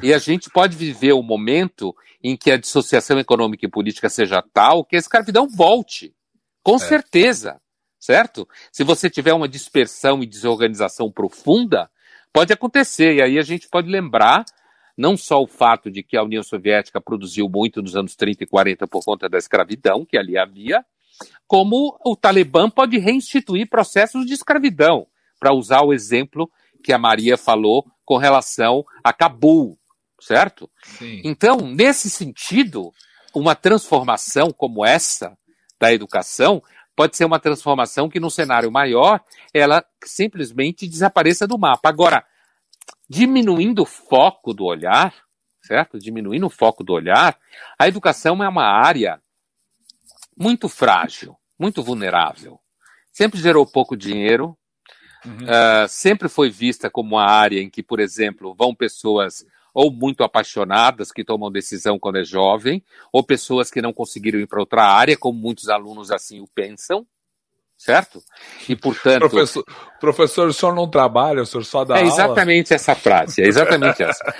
[0.03, 4.09] E a gente pode viver o um momento em que a dissociação econômica e política
[4.09, 6.14] seja tal que a escravidão volte,
[6.62, 6.79] com é.
[6.79, 7.61] certeza,
[7.99, 8.49] certo?
[8.73, 11.90] Se você tiver uma dispersão e desorganização profunda,
[12.33, 14.45] pode acontecer, e aí a gente pode lembrar
[14.96, 18.46] não só o fato de que a União Soviética produziu muito nos anos 30 e
[18.46, 20.85] 40 por conta da escravidão que ali havia,
[21.46, 25.07] como o Talibã pode reinstituir processos de escravidão,
[25.38, 26.50] para usar o exemplo
[26.83, 29.79] que a Maria falou com relação a Cabul,
[30.20, 30.70] certo?
[30.83, 31.20] Sim.
[31.24, 32.92] Então, nesse sentido,
[33.35, 35.36] uma transformação como essa
[35.78, 36.62] da educação
[36.95, 39.20] pode ser uma transformação que, no cenário maior,
[39.55, 41.88] ela simplesmente desapareça do mapa.
[41.88, 42.24] Agora,
[43.09, 45.14] diminuindo o foco do olhar,
[45.62, 45.99] certo?
[45.99, 47.39] Diminuindo o foco do olhar,
[47.78, 49.20] a educação é uma área
[50.37, 52.61] muito frágil, muito vulnerável.
[53.12, 54.57] Sempre gerou pouco dinheiro,
[55.24, 55.45] Uhum.
[55.45, 60.24] Uh, sempre foi vista como uma área em que, por exemplo, vão pessoas ou muito
[60.24, 64.85] apaixonadas que tomam decisão quando é jovem, ou pessoas que não conseguiram ir para outra
[64.85, 67.07] área, como muitos alunos assim o pensam,
[67.81, 68.22] certo?
[68.68, 69.20] E, portanto.
[69.31, 69.64] Professor,
[69.99, 72.76] professor, o senhor não trabalha, o senhor só dá É exatamente aula?
[72.76, 74.35] essa frase, é exatamente essa.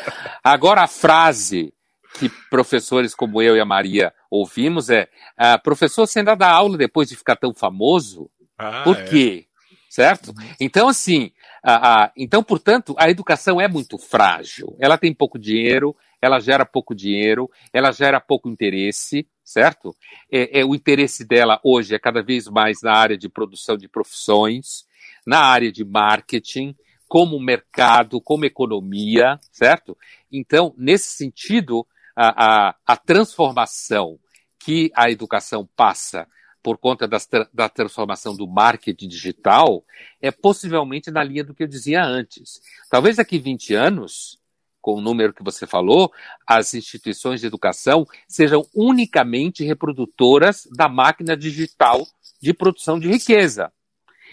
[0.45, 1.73] Agora, a frase
[2.19, 6.77] que professores como eu e a Maria ouvimos é: ah, professor, você ainda dá aula
[6.77, 8.31] depois de ficar tão famoso?
[8.59, 9.05] Ah, Por é.
[9.05, 9.47] quê?
[9.89, 10.33] Certo?
[10.61, 11.33] Então, assim,
[11.65, 14.77] a, a, então, portanto, a educação é muito frágil.
[14.79, 19.97] Ela tem pouco dinheiro, ela gera pouco dinheiro, ela gera pouco interesse, certo?
[20.31, 23.89] É, é, o interesse dela hoje é cada vez mais na área de produção de
[23.89, 24.87] profissões,
[25.27, 26.75] na área de marketing,
[27.09, 29.99] como mercado, como economia, certo?
[30.31, 31.85] Então, nesse sentido,
[32.15, 34.21] a, a, a transformação
[34.57, 36.29] que a educação passa
[36.63, 39.85] por conta das, da transformação do marketing digital
[40.23, 42.61] é possivelmente na linha do que eu dizia antes.
[42.89, 44.39] Talvez daqui 20 anos,
[44.81, 46.13] com o número que você falou,
[46.47, 52.07] as instituições de educação sejam unicamente reprodutoras da máquina digital
[52.41, 53.73] de produção de riqueza.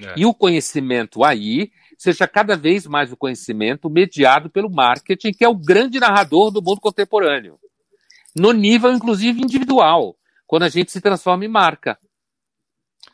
[0.02, 0.14] É.
[0.18, 5.50] E o conhecimento aí seja cada vez mais o conhecimento mediado pelo marketing, que é
[5.50, 7.60] o grande narrador do mundo contemporâneo.
[8.36, 11.98] No nível, inclusive, individual, quando a gente se transforma em marca.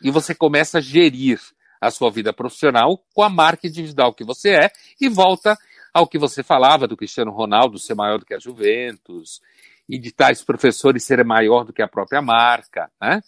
[0.02, 1.40] E você começa a gerir
[1.80, 5.58] a sua vida profissional com a marca individual que você é e volta
[5.94, 9.42] ao que você falava do Cristiano Ronaldo ser maior do que a Juventus
[9.88, 13.22] e de tais professores serem maior do que a própria marca, né?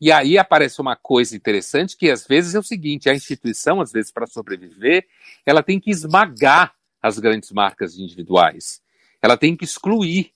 [0.00, 3.92] E aí aparece uma coisa interessante que às vezes é o seguinte, a instituição, às
[3.92, 5.06] vezes para sobreviver,
[5.46, 8.82] ela tem que esmagar as grandes marcas individuais.
[9.22, 10.32] Ela tem que excluir,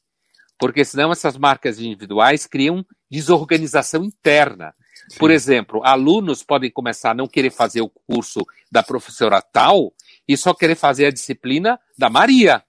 [0.57, 4.73] porque senão essas marcas individuais criam desorganização interna.
[5.09, 5.19] Sim.
[5.19, 9.93] Por exemplo, alunos podem começar a não querer fazer o curso da professora tal
[10.29, 12.65] e só querer fazer a disciplina da Maria.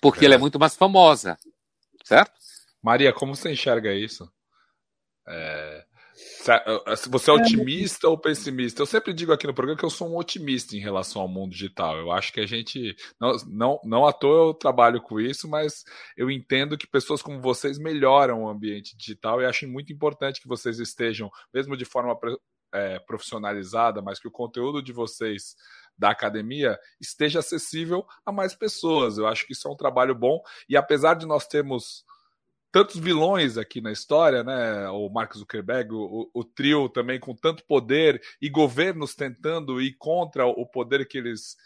[0.00, 0.26] Porque é.
[0.26, 1.38] ela é muito mais famosa.
[2.04, 2.32] Certo?
[2.82, 4.30] Maria, como você enxerga isso?
[5.26, 5.84] É...
[7.10, 8.80] Você é otimista ou pessimista?
[8.80, 11.52] Eu sempre digo aqui no programa que eu sou um otimista em relação ao mundo
[11.52, 11.98] digital.
[11.98, 12.96] Eu acho que a gente.
[13.20, 15.84] Não, não, não à toa eu trabalho com isso, mas
[16.16, 20.48] eu entendo que pessoas como vocês melhoram o ambiente digital e acho muito importante que
[20.48, 22.18] vocês estejam, mesmo de forma
[22.76, 25.56] é, profissionalizada, mas que o conteúdo de vocês
[25.98, 29.16] da academia esteja acessível a mais pessoas.
[29.16, 32.04] Eu acho que isso é um trabalho bom e apesar de nós termos
[32.70, 34.86] tantos vilões aqui na história, né?
[34.90, 40.46] O Mark Zuckerberg, o, o, trio também com tanto poder e governos tentando ir contra
[40.46, 41.56] o poder que eles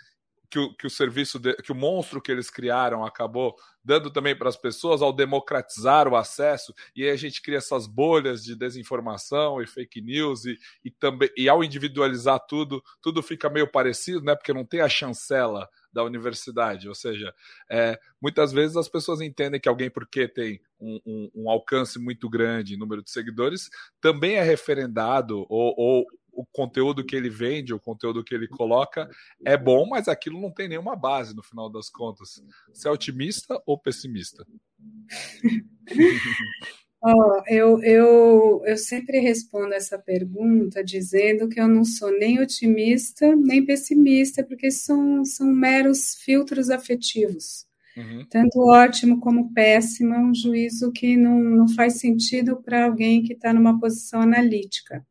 [0.51, 4.37] que o, que o serviço, de, que o monstro que eles criaram acabou dando também
[4.37, 8.55] para as pessoas ao democratizar o acesso, e aí a gente cria essas bolhas de
[8.55, 14.23] desinformação e fake news, e, e, também, e ao individualizar tudo, tudo fica meio parecido,
[14.23, 14.35] né?
[14.35, 16.89] Porque não tem a chancela da universidade.
[16.89, 17.35] Ou seja,
[17.71, 22.29] é, muitas vezes as pessoas entendem que alguém, porque tem um, um, um alcance muito
[22.29, 23.71] grande em número de seguidores,
[24.01, 29.09] também é referendado ou, ou o conteúdo que ele vende, o conteúdo que ele coloca
[29.45, 32.43] é bom, mas aquilo não tem nenhuma base no final das contas.
[32.73, 34.47] Você é otimista ou pessimista?
[37.03, 43.35] Oh, eu, eu, eu sempre respondo essa pergunta dizendo que eu não sou nem otimista
[43.35, 47.65] nem pessimista, porque são, são meros filtros afetivos.
[47.97, 48.27] Uhum.
[48.29, 53.33] Tanto ótimo como péssimo é um juízo que não, não faz sentido para alguém que
[53.33, 55.05] está numa posição analítica.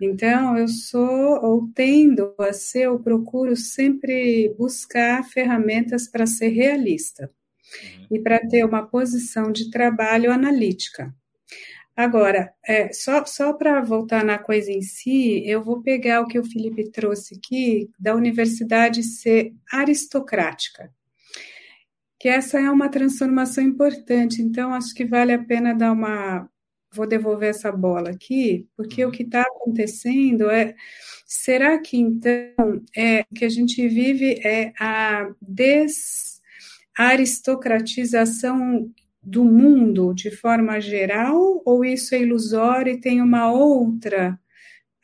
[0.00, 7.30] Então, eu sou, ou tendo a ser, eu procuro sempre buscar ferramentas para ser realista
[8.10, 11.14] e para ter uma posição de trabalho analítica.
[11.96, 16.38] Agora, é, só, só para voltar na coisa em si, eu vou pegar o que
[16.38, 20.92] o Felipe trouxe aqui, da universidade ser aristocrática,
[22.18, 26.48] que essa é uma transformação importante, então acho que vale a pena dar uma.
[26.94, 30.74] Vou devolver essa bola aqui, porque o que está acontecendo é.
[31.26, 36.40] Será que então é, que a gente vive é a des
[36.96, 38.88] aristocratização
[39.22, 44.38] do mundo de forma geral, ou isso é ilusório e tem uma outra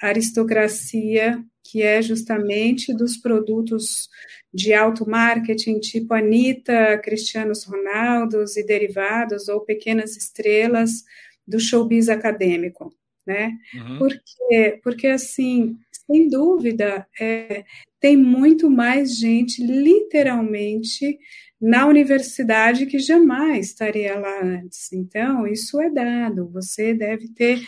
[0.01, 4.09] aristocracia que é justamente dos produtos
[4.53, 11.05] de alto marketing, tipo Anitta, Cristianos Ronaldos e derivados, ou pequenas estrelas
[11.51, 12.94] do showbiz acadêmico,
[13.26, 13.53] né?
[13.74, 13.98] Uhum.
[13.98, 15.76] Porque, porque, assim,
[16.07, 17.64] sem dúvida, é,
[18.01, 21.18] tem muito mais gente, literalmente,
[21.61, 24.92] na universidade que jamais estaria lá antes.
[24.92, 26.48] Então, isso é dado.
[26.51, 27.61] Você deve ter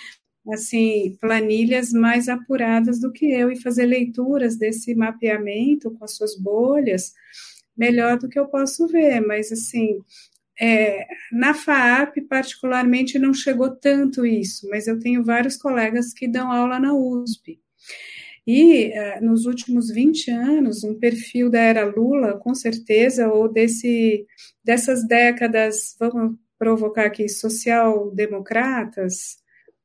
[0.48, 6.36] assim planilhas mais apuradas do que eu e fazer leituras desse mapeamento com as suas
[6.36, 7.12] bolhas
[7.76, 9.98] melhor do que eu posso ver, mas assim,
[10.60, 16.52] É, na FAAP, particularmente, não chegou tanto isso, mas eu tenho vários colegas que dão
[16.52, 17.58] aula na USP.
[18.46, 24.26] E uh, nos últimos 20 anos, um perfil da era Lula, com certeza, ou desse,
[24.64, 29.41] dessas décadas, vamos provocar aqui, social-democratas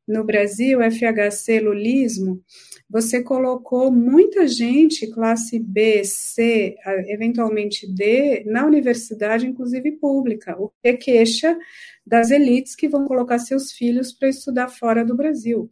[0.08, 2.42] no Brasil, FHC, lulismo,
[2.90, 6.76] você colocou muita gente, classe B, C,
[7.08, 11.58] eventualmente D, na universidade, inclusive pública, o que queixa
[12.06, 15.70] das elites que vão colocar seus filhos para estudar fora do Brasil.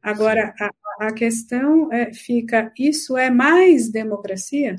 [0.00, 4.76] Agora, a, a questão é, fica: isso é mais democracia?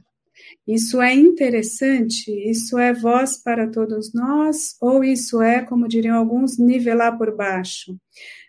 [0.65, 2.31] Isso é interessante?
[2.49, 4.75] Isso é voz para todos nós?
[4.79, 7.97] Ou isso é, como diriam alguns, nivelar por baixo?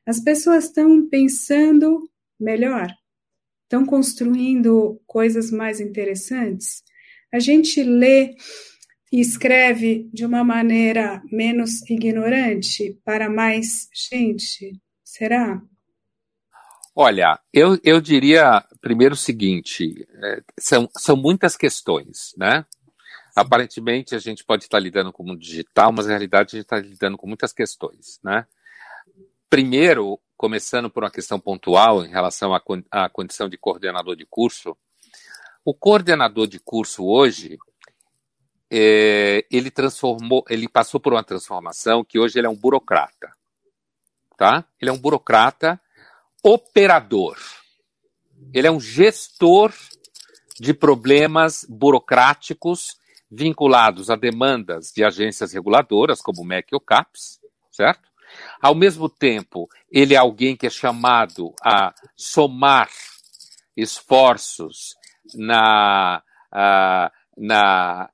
[0.08, 2.08] As pessoas estão pensando
[2.40, 2.90] melhor,
[3.64, 6.82] estão construindo coisas mais interessantes.
[7.30, 8.34] A gente lê
[9.12, 14.80] e escreve de uma maneira menos ignorante para mais gente?
[15.04, 15.60] Será?
[16.96, 22.64] Olha, eu, eu diria primeiro o seguinte: é, são, são muitas questões, né?
[23.36, 26.64] Aparentemente a gente pode estar lidando com o mundo digital, mas na realidade a gente
[26.64, 28.46] está lidando com muitas questões, né?
[29.50, 34.76] Primeiro, começando por uma questão pontual em relação à, à condição de coordenador de curso,
[35.64, 37.58] o coordenador de curso hoje
[38.70, 43.32] é, ele transformou, ele passou por uma transformação que hoje ele é um burocrata,
[44.36, 44.64] tá?
[44.80, 45.80] Ele é um burocrata
[46.42, 47.36] operador.
[48.52, 49.72] Ele é um gestor
[50.60, 52.96] de problemas burocráticos
[53.30, 57.40] vinculados a demandas de agências reguladoras, como o MEC ou CAPES,
[57.70, 58.07] certo?
[58.60, 62.88] Ao mesmo tempo, ele é alguém que é chamado a somar
[63.76, 64.96] esforços
[65.34, 68.10] na, uh, na,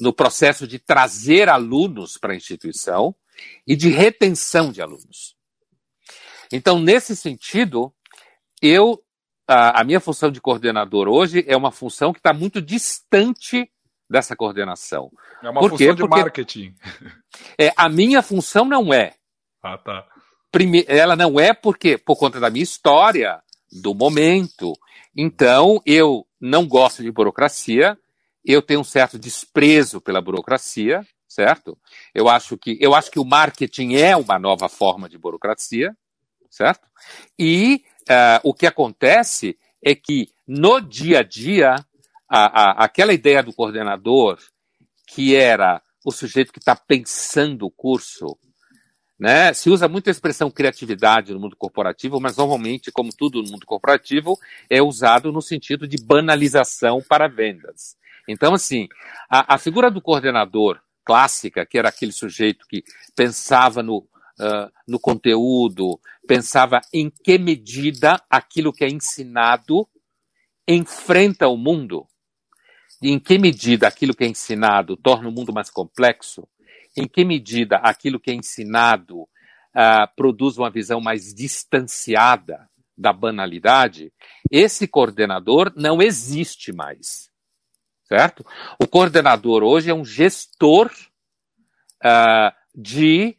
[0.00, 3.14] no processo de trazer alunos para a instituição
[3.66, 5.36] e de retenção de alunos.
[6.52, 7.94] Então, nesse sentido,
[8.60, 9.02] eu
[9.48, 13.70] a, a minha função de coordenador hoje é uma função que está muito distante
[14.08, 15.10] dessa coordenação.
[15.42, 15.94] É uma Por função quê?
[15.94, 16.74] de Porque marketing.
[17.58, 19.14] É, a minha função não é.
[19.62, 20.06] Ah, tá.
[20.50, 24.72] Prime ela não é porque por conta da minha história, do momento.
[25.16, 27.98] Então, eu não gosto de burocracia,
[28.44, 31.76] eu tenho um certo desprezo pela burocracia, certo?
[32.14, 35.94] Eu acho que eu acho que o marketing é uma nova forma de burocracia,
[36.50, 36.86] certo?
[37.38, 41.74] E uh, o que acontece é que no dia a dia,
[42.28, 44.38] a, a, aquela ideia do coordenador,
[45.06, 48.38] que era o sujeito que está pensando o curso,
[49.18, 49.52] né?
[49.52, 53.66] Se usa muito a expressão criatividade no mundo corporativo, mas normalmente, como tudo no mundo
[53.66, 54.38] corporativo,
[54.70, 57.96] é usado no sentido de banalização para vendas.
[58.28, 58.86] Então, assim,
[59.28, 62.84] a, a figura do coordenador clássica, que era aquele sujeito que
[63.16, 69.88] pensava no, uh, no conteúdo, pensava em que medida aquilo que é ensinado
[70.68, 72.06] enfrenta o mundo,
[73.02, 76.46] em que medida aquilo que é ensinado torna o mundo mais complexo,
[76.98, 84.12] em que medida aquilo que é ensinado uh, produz uma visão mais distanciada da banalidade,
[84.50, 87.30] esse coordenador não existe mais.
[88.04, 88.44] Certo?
[88.82, 90.90] O coordenador hoje é um gestor
[92.02, 93.36] uh, de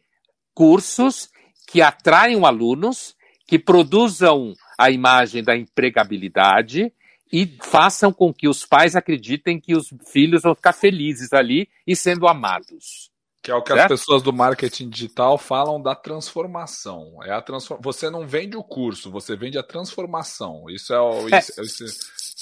[0.54, 1.28] cursos
[1.66, 3.14] que atraiam alunos,
[3.46, 6.92] que produzam a imagem da empregabilidade
[7.32, 11.94] e façam com que os pais acreditem que os filhos vão ficar felizes ali e
[11.94, 13.10] sendo amados.
[13.42, 13.94] Que é o que certo?
[13.94, 17.22] as pessoas do marketing digital falam da transformação.
[17.24, 17.80] É a transform...
[17.80, 20.68] Você não vende o curso, você vende a transformação.
[20.68, 21.26] Isso é o.
[21.34, 21.84] É, isso,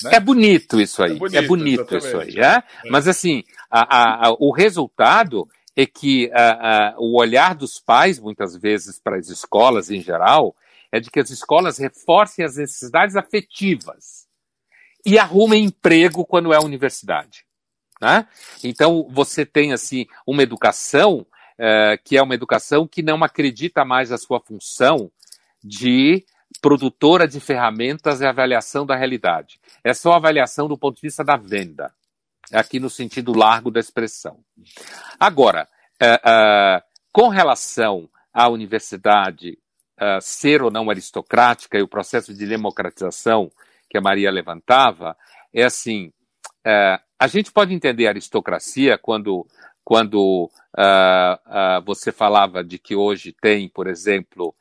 [0.04, 0.14] né?
[0.14, 1.12] é bonito isso aí.
[1.12, 2.38] É bonito, é bonito isso aí.
[2.38, 2.56] É?
[2.56, 2.62] é?
[2.90, 6.28] Mas assim, a, a, o resultado é que
[6.98, 10.56] o olhar dos pais, muitas vezes, para as escolas em geral,
[10.90, 14.26] é de que as escolas reforcem as necessidades afetivas
[15.06, 17.46] e arrumem emprego quando é universidade.
[18.00, 18.26] Né?
[18.62, 21.26] Então, você tem assim uma educação
[21.58, 25.10] uh, que é uma educação que não acredita mais na sua função
[25.62, 26.24] de
[26.60, 29.60] produtora de ferramentas e avaliação da realidade.
[29.84, 31.92] É só avaliação do ponto de vista da venda
[32.52, 34.38] aqui no sentido largo da expressão.
[35.18, 35.68] Agora,
[36.02, 36.82] uh, uh,
[37.12, 39.58] com relação à universidade
[40.22, 43.50] ser ou não aristocrática e o processo de democratização
[43.90, 45.16] que a Maria levantava,
[45.52, 46.12] é assim:
[47.18, 49.46] a gente pode entender aristocracia quando,
[49.84, 50.50] quando
[51.84, 54.54] você falava de que hoje tem, por exemplo,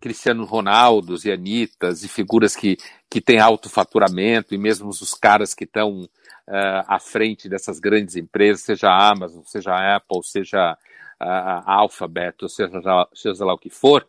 [0.00, 2.76] Cristiano Ronaldo e Anitas e figuras que,
[3.08, 8.16] que têm alto faturamento e mesmo os caras que estão uh, à frente dessas grandes
[8.16, 10.76] empresas, seja a Amazon, seja a Apple, seja
[11.20, 12.80] a Alphabet, ou seja,
[13.14, 14.06] seja lá o que for,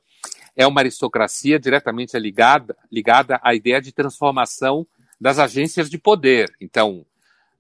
[0.56, 4.88] é uma aristocracia diretamente ligada, ligada à ideia de transformação
[5.20, 6.54] das agências de poder.
[6.60, 7.06] Então,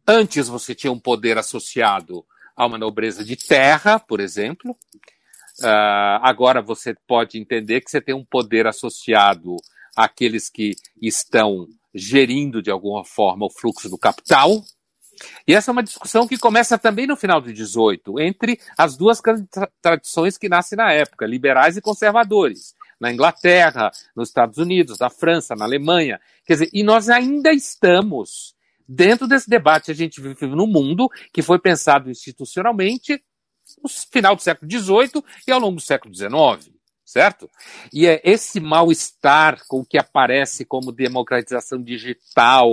[0.08, 2.26] antes você tinha um poder associado
[2.56, 4.72] a uma nobreza de terra, por exemplo.
[5.60, 9.56] Uh, agora você pode entender que você tem um poder associado
[9.96, 14.62] àqueles que estão gerindo de alguma forma o fluxo do capital.
[15.48, 19.22] E essa é uma discussão que começa também no final do 18, entre as duas
[19.82, 25.56] tradições que nascem na época, liberais e conservadores na Inglaterra, nos Estados Unidos, na França,
[25.56, 26.20] na Alemanha.
[26.46, 28.56] Quer dizer, e nós ainda estamos
[28.88, 29.92] dentro desse debate.
[29.92, 33.24] A gente vive num mundo que foi pensado institucionalmente
[33.84, 36.76] no final do século XVIII e ao longo do século XIX
[37.06, 37.50] certo?
[37.94, 42.68] E é esse mal-estar com o que aparece como democratização digital,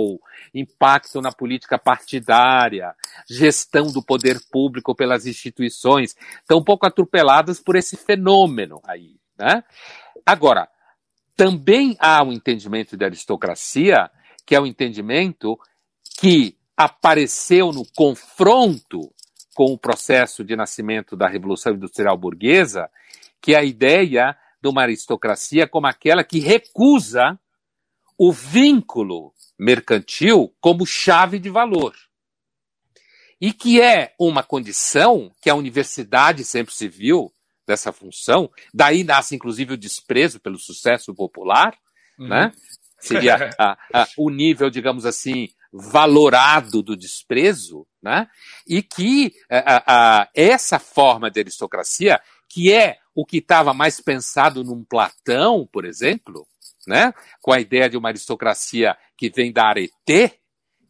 [0.53, 2.95] impacto na política partidária,
[3.29, 9.63] gestão do poder público pelas instituições, estão um pouco atropeladas por esse fenômeno aí, né?
[10.25, 10.67] Agora,
[11.35, 14.09] também há um entendimento de aristocracia,
[14.45, 15.59] que é o um entendimento
[16.19, 19.13] que apareceu no confronto
[19.55, 22.89] com o processo de nascimento da Revolução Industrial Burguesa,
[23.41, 27.37] que é a ideia de uma aristocracia como aquela que recusa
[28.17, 31.93] o vínculo mercantil como chave de valor.
[33.39, 37.31] E que é uma condição que a universidade sempre se viu
[37.65, 41.77] dessa função, daí nasce inclusive o desprezo pelo sucesso popular,
[42.19, 42.27] uhum.
[42.27, 42.53] né?
[42.99, 48.27] Seria a, a, o nível, digamos assim, valorado do desprezo, né?
[48.67, 54.83] E que a, essa forma de aristocracia, que é o que estava mais pensado num
[54.83, 56.47] Platão, por exemplo,
[56.87, 57.13] né?
[57.41, 60.39] Com a ideia de uma aristocracia que vem da arete,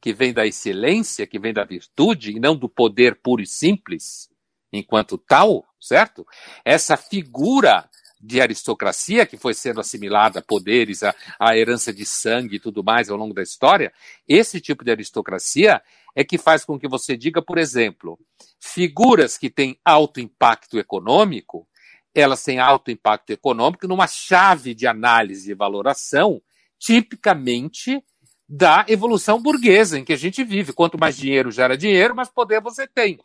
[0.02, 4.30] que vem da excelência, que vem da virtude e não do poder puro e simples,
[4.74, 6.26] enquanto tal, certo?
[6.66, 7.88] Essa figura
[8.20, 12.84] de aristocracia que foi sendo assimilada a poderes, a, a herança de sangue e tudo
[12.84, 13.94] mais ao longo da história,
[14.28, 15.82] esse tipo de aristocracia
[16.16, 18.18] é que faz com que você diga, por exemplo,
[18.60, 21.68] figuras que têm alto impacto econômico,
[22.16, 26.42] elas têm alto impacto econômico numa chave de análise e valoração
[26.80, 28.04] tipicamente
[28.48, 30.74] da evolução burguesa em que a gente vive.
[30.74, 33.20] Quanto mais dinheiro gera dinheiro, mais poder você tem.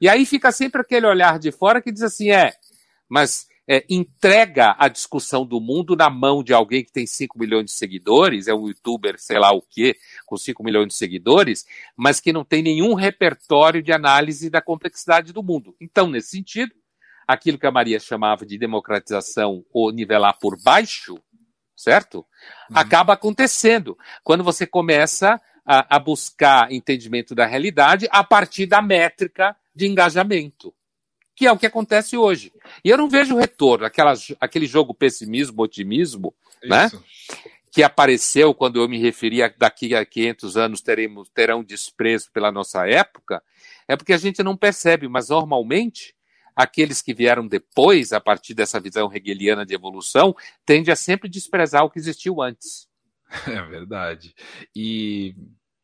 [0.00, 2.52] E aí fica sempre aquele olhar de fora que diz assim: é,
[3.08, 7.66] mas é, entrega a discussão do mundo na mão de alguém que tem 5 milhões
[7.66, 9.94] de seguidores, é um youtuber, sei lá o quê,
[10.26, 11.64] com 5 milhões de seguidores,
[11.96, 15.76] mas que não tem nenhum repertório de análise da complexidade do mundo.
[15.80, 16.74] Então, nesse sentido,
[17.28, 21.16] aquilo que a Maria chamava de democratização ou nivelar por baixo,
[21.76, 22.18] certo?
[22.18, 22.76] Uhum.
[22.76, 29.56] Acaba acontecendo quando você começa a, a buscar entendimento da realidade a partir da métrica
[29.74, 30.74] de engajamento,
[31.34, 32.52] que é o que acontece hoje.
[32.84, 36.90] E eu não vejo retorno, aquela, aquele jogo pessimismo-otimismo, né?
[37.72, 42.86] Que apareceu quando eu me referia daqui a 500 anos teremos, terão desprezo pela nossa
[42.86, 43.42] época,
[43.86, 46.14] é porque a gente não percebe, mas normalmente
[46.54, 51.84] aqueles que vieram depois, a partir dessa visão hegeliana de evolução, tende a sempre desprezar
[51.84, 52.88] o que existiu antes.
[53.46, 54.34] É verdade.
[54.74, 55.34] E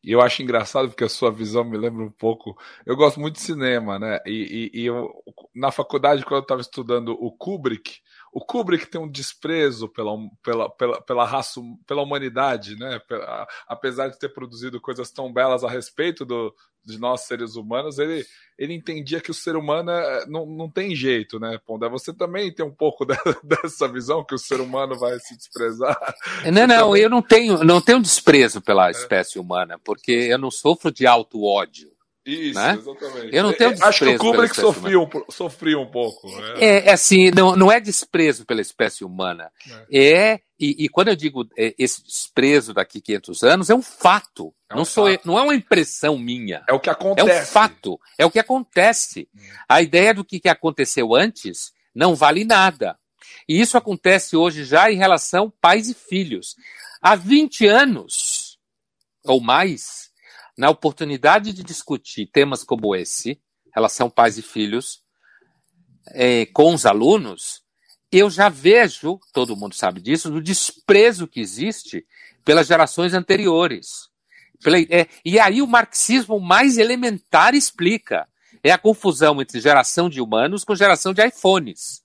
[0.03, 2.57] eu acho engraçado porque a sua visão me lembra um pouco.
[2.85, 4.19] Eu gosto muito de cinema, né?
[4.25, 5.11] E, e, e eu,
[5.55, 7.99] na faculdade, quando eu estava estudando o Kubrick,
[8.31, 10.11] o Kubrick tem um desprezo pela,
[10.43, 12.99] pela, pela, pela raça, pela humanidade, né?
[13.07, 16.53] Pela, apesar de ter produzido coisas tão belas a respeito do,
[16.87, 18.25] de nós seres humanos, ele,
[18.57, 21.89] ele entendia que o ser humano é, não, não tem jeito, né, Pondé?
[21.89, 23.05] Você também tem um pouco
[23.43, 25.97] dessa visão que o ser humano vai se desprezar?
[26.45, 27.01] Não, não, também...
[27.01, 28.91] eu não tenho, não tenho desprezo pela é.
[28.91, 31.96] espécie humana, porque eu não sofro de alto ódio.
[32.27, 32.73] Isso, né?
[32.73, 33.33] exatamente.
[33.33, 33.89] Eu não tenho desprezo.
[33.89, 36.27] Acho que o Kubrick sofria um, sofria um pouco.
[36.29, 36.53] Né?
[36.59, 39.49] É, é, assim, não, não é desprezo pela espécie humana.
[39.89, 43.81] É, é e, e, quando eu digo é, esse desprezo daqui 500 anos, é um
[43.81, 44.53] fato.
[44.69, 45.25] É um não, sou, fato.
[45.25, 46.63] não é uma impressão minha.
[46.67, 47.29] É o que acontece.
[47.29, 47.99] É um fato.
[48.17, 49.29] É o que acontece.
[49.33, 49.39] Hum.
[49.69, 52.97] A ideia do que, que aconteceu antes não vale nada.
[53.47, 56.55] E isso acontece hoje já em relação pais e filhos.
[57.01, 58.57] Há 20 anos
[59.27, 60.06] ou mais,
[60.57, 63.39] na oportunidade de discutir temas como esse,
[63.73, 65.03] relação pais e filhos,
[66.07, 67.61] é, com os alunos,
[68.11, 72.05] eu já vejo, todo mundo sabe disso, do desprezo que existe
[72.43, 74.09] pelas gerações anteriores.
[74.63, 78.27] Pela, é, e aí o marxismo mais elementar explica.
[78.63, 82.01] É a confusão entre geração de humanos com geração de iPhones.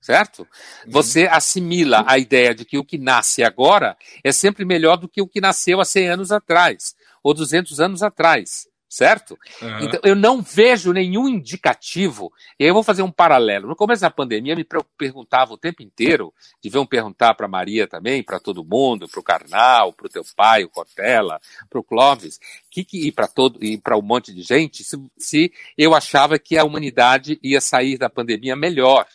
[0.00, 0.40] Certo?
[0.40, 0.92] Uhum.
[0.92, 5.20] Você assimila a ideia de que o que nasce agora é sempre melhor do que
[5.20, 9.38] o que nasceu há 100 anos atrás ou 200 anos atrás certo?
[9.60, 9.80] Uhum.
[9.80, 13.68] Então, eu não vejo nenhum indicativo, e aí eu vou fazer um paralelo.
[13.68, 14.66] No começo da pandemia, me
[14.96, 19.92] perguntava o tempo inteiro, deviam perguntar para Maria também, para todo mundo, para o Karnal,
[19.92, 21.38] para o teu pai, o Cortella,
[21.68, 22.38] para o Clóvis,
[22.70, 26.38] que, que, e para todo e para um monte de gente, se, se, eu achava
[26.38, 29.06] que a humanidade ia sair da pandemia melhor.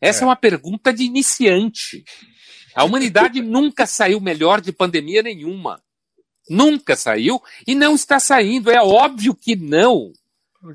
[0.00, 2.04] Essa é, é uma pergunta de iniciante.
[2.74, 5.82] A humanidade nunca saiu melhor de pandemia nenhuma.
[6.48, 8.70] Nunca saiu e não está saindo.
[8.70, 10.12] É óbvio que não.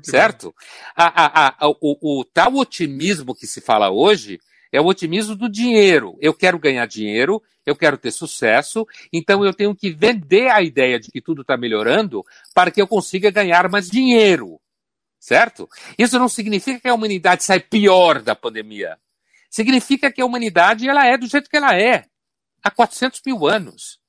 [0.02, 0.54] Certo?
[0.96, 4.40] A, a, a, o, o tal otimismo que se fala hoje
[4.72, 6.16] é o otimismo do dinheiro.
[6.20, 10.98] Eu quero ganhar dinheiro, eu quero ter sucesso, então eu tenho que vender a ideia
[10.98, 14.58] de que tudo está melhorando para que eu consiga ganhar mais dinheiro.
[15.20, 15.68] Certo?
[15.98, 18.98] Isso não significa que a humanidade sai pior da pandemia.
[19.50, 22.06] Significa que a humanidade ela é do jeito que ela é
[22.64, 24.00] há 400 mil anos.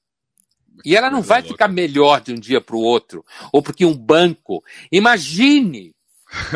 [0.84, 3.96] E ela não vai ficar melhor de um dia para o outro, ou porque um
[3.96, 4.64] banco.
[4.92, 5.94] Imagine,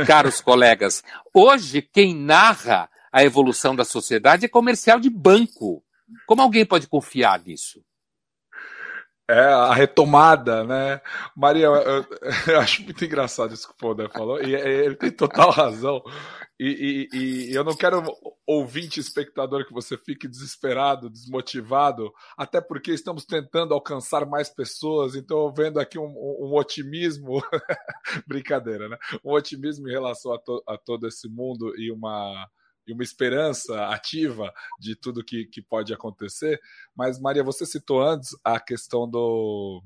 [0.06, 1.04] caros colegas,
[1.34, 5.84] hoje quem narra a evolução da sociedade é comercial de banco.
[6.26, 7.82] Como alguém pode confiar nisso?
[9.30, 11.02] É, a retomada, né?
[11.36, 12.06] Maria, eu,
[12.48, 16.02] eu, acho muito engraçado isso que o Pondé falou, e ele tem total razão.
[16.58, 18.02] E, e, e, eu não quero
[18.48, 25.54] ouvinte, espectador, que você fique desesperado, desmotivado, até porque estamos tentando alcançar mais pessoas, então
[25.54, 27.42] vendo aqui um, um otimismo,
[28.26, 28.98] brincadeira, né?
[29.26, 32.48] Um otimismo em relação a, to, a todo esse mundo e uma
[32.88, 36.60] e uma esperança ativa de tudo que, que pode acontecer.
[36.96, 39.84] Mas, Maria, você citou antes a questão do,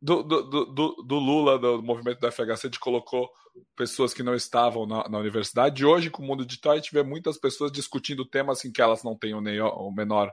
[0.00, 3.30] do, do, do, do, Lula, do movimento do FHC, de colocou
[3.74, 5.82] pessoas que não estavam na, na, universidade.
[5.82, 8.82] E hoje, com o mundo digital, a gente vê muitas pessoas discutindo temas em que
[8.82, 10.30] elas não têm o, o menor,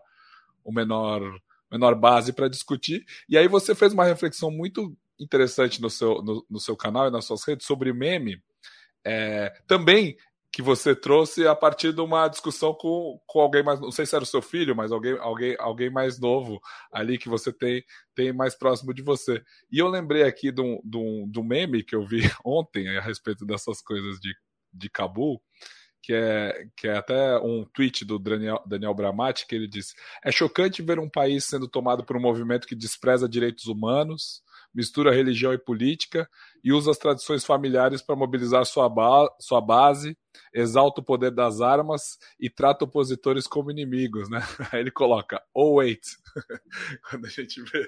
[0.64, 1.22] o menor,
[1.72, 3.06] menor base para discutir.
[3.28, 7.12] E aí você fez uma reflexão muito interessante no seu, no, no seu canal e
[7.12, 8.42] nas suas redes sobre meme.
[9.04, 10.18] É, também
[10.58, 14.16] que você trouxe a partir de uma discussão com, com alguém mais, não sei se
[14.16, 16.60] era o seu filho, mas alguém, alguém, alguém mais novo
[16.92, 17.84] ali que você tem,
[18.16, 19.40] tem mais próximo de você.
[19.72, 22.90] E eu lembrei aqui de um, de um, de um meme que eu vi ontem
[22.98, 24.34] a respeito dessas coisas de,
[24.74, 25.40] de Cabul,
[26.02, 29.94] que é, que é até um tweet do Daniel, Daniel Bramati, que ele diz:
[30.26, 34.42] É chocante ver um país sendo tomado por um movimento que despreza direitos humanos,
[34.74, 36.28] mistura religião e política
[36.64, 40.18] e usa as tradições familiares para mobilizar sua, ba sua base,
[40.54, 44.40] exalta o poder das armas e trata opositores como inimigos, né?
[44.72, 46.02] Aí ele coloca, oh wait,
[47.10, 47.88] quando a gente vê,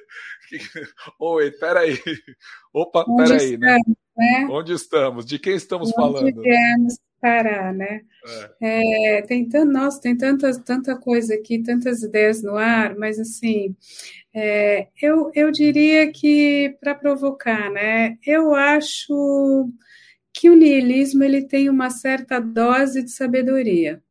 [1.20, 1.97] oh wait, peraí,
[2.74, 3.78] opa, Onde peraí, né?
[3.78, 4.39] estamos, né?
[4.39, 4.47] né?
[4.49, 5.26] Onde estamos?
[5.26, 6.41] De quem estamos Onde falando?
[6.41, 8.01] Viemos parar, né?
[8.61, 9.17] É.
[9.17, 13.76] É, tem, nossa, tem tanta, tanta coisa aqui, tantas ideias no ar, mas assim,
[14.34, 19.72] é, eu, eu diria que, para provocar, né, eu acho
[20.34, 24.03] que o niilismo ele tem uma certa dose de sabedoria.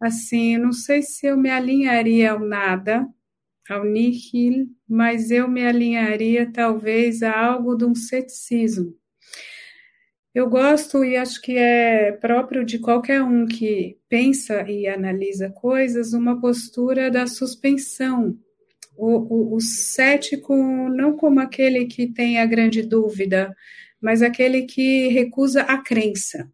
[0.00, 3.06] Assim, não sei se eu me alinharia ao nada,
[3.68, 8.96] ao nihil, mas eu me alinharia talvez a algo de um ceticismo.
[10.34, 16.12] Eu gosto e acho que é próprio de qualquer um que pensa e analisa coisas
[16.12, 18.38] uma postura da suspensão,
[19.00, 20.54] o, o, o cético
[20.90, 23.56] não como aquele que tem a grande dúvida,
[24.00, 26.50] mas aquele que recusa a crença.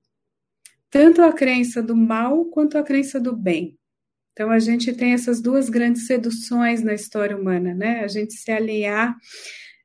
[0.89, 3.77] Tanto a crença do mal quanto a crença do bem.
[4.33, 8.01] Então a gente tem essas duas grandes seduções na história humana, né?
[8.05, 9.17] A gente se alinhar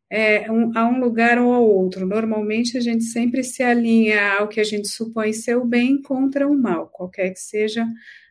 [0.09, 2.05] é, um, a um lugar ou ao outro.
[2.05, 6.47] Normalmente a gente sempre se alinha ao que a gente supõe ser o bem contra
[6.47, 7.88] o mal, qualquer que seja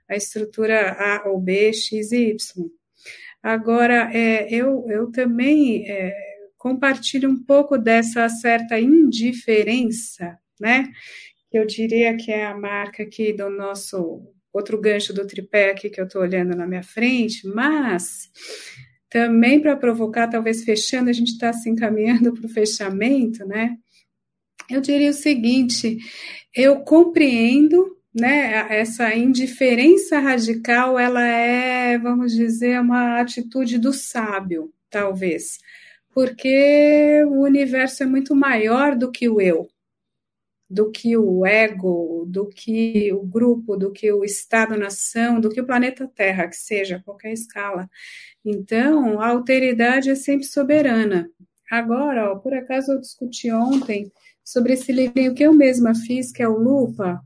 [0.09, 2.80] a estrutura A ou B, X e Y.
[3.43, 6.15] Agora, é, eu, eu também é,
[6.59, 10.91] compartilho um pouco dessa certa indiferença, né?
[11.53, 14.23] Eu diria que é a marca aqui do nosso
[14.53, 18.29] outro gancho do tripé aqui que eu estou olhando na minha frente, mas
[19.09, 23.77] também para provocar, talvez fechando, a gente está se encaminhando para o fechamento, né?
[24.71, 25.99] Eu diria o seguinte:
[26.55, 35.59] eu compreendo né, essa indiferença radical, ela é, vamos dizer, uma atitude do sábio, talvez,
[36.13, 39.69] porque o universo é muito maior do que o eu,
[40.69, 45.67] do que o ego, do que o grupo, do que o Estado-nação, do que o
[45.67, 47.89] planeta Terra, que seja, qualquer escala.
[48.45, 51.29] Então, a alteridade é sempre soberana.
[51.71, 54.13] Agora, ó, por acaso eu discuti ontem
[54.45, 57.21] sobre esse livrinho que eu mesma fiz, que é o Lupa,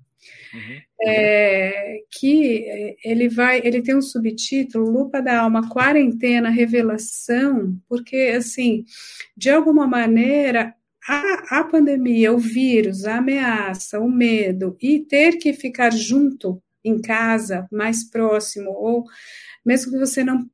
[0.55, 0.81] Uhum.
[1.03, 8.85] é, que ele vai, ele tem um subtítulo Lupa da Alma, Quarentena, Revelação, porque assim,
[9.37, 10.75] de alguma maneira
[11.07, 17.01] a, a pandemia, o vírus, a ameaça, o medo e ter que ficar junto em
[17.01, 19.05] casa, mais próximo, ou
[19.65, 20.49] mesmo que você não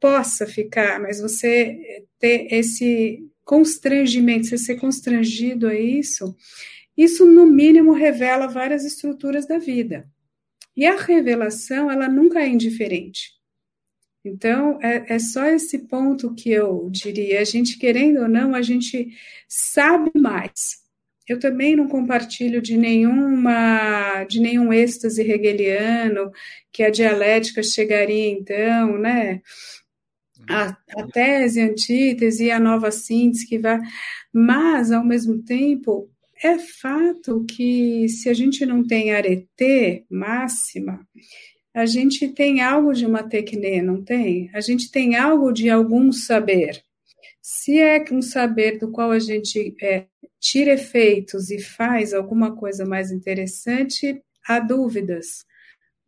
[0.00, 6.34] possa ficar, mas você ter esse constrangimento, você ser constrangido a isso,
[6.96, 10.08] isso no mínimo revela várias estruturas da vida.
[10.76, 13.32] E a revelação, ela nunca é indiferente.
[14.24, 17.40] Então, é, é, só esse ponto que eu diria.
[17.40, 19.10] A gente, querendo ou não, a gente
[19.46, 20.82] sabe mais.
[21.28, 26.30] Eu também não compartilho de nenhuma, de nenhum êxtase hegeliano,
[26.72, 29.40] que a dialética chegaria então, né?
[30.48, 33.78] A, a tese, a antítese e a nova síntese que vai.
[34.32, 36.10] Mas, ao mesmo tempo,
[36.42, 41.06] é fato que se a gente não tem arete máxima,
[41.74, 44.50] a gente tem algo de uma tecne, não tem?
[44.54, 46.82] A gente tem algo de algum saber.
[47.42, 50.06] Se é um saber do qual a gente é,
[50.40, 55.44] tira efeitos e faz alguma coisa mais interessante, há dúvidas.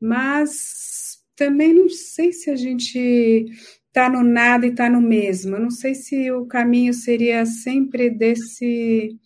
[0.00, 3.46] Mas também não sei se a gente
[3.88, 5.56] está no nada e está no mesmo.
[5.56, 9.16] Eu não sei se o caminho seria sempre desse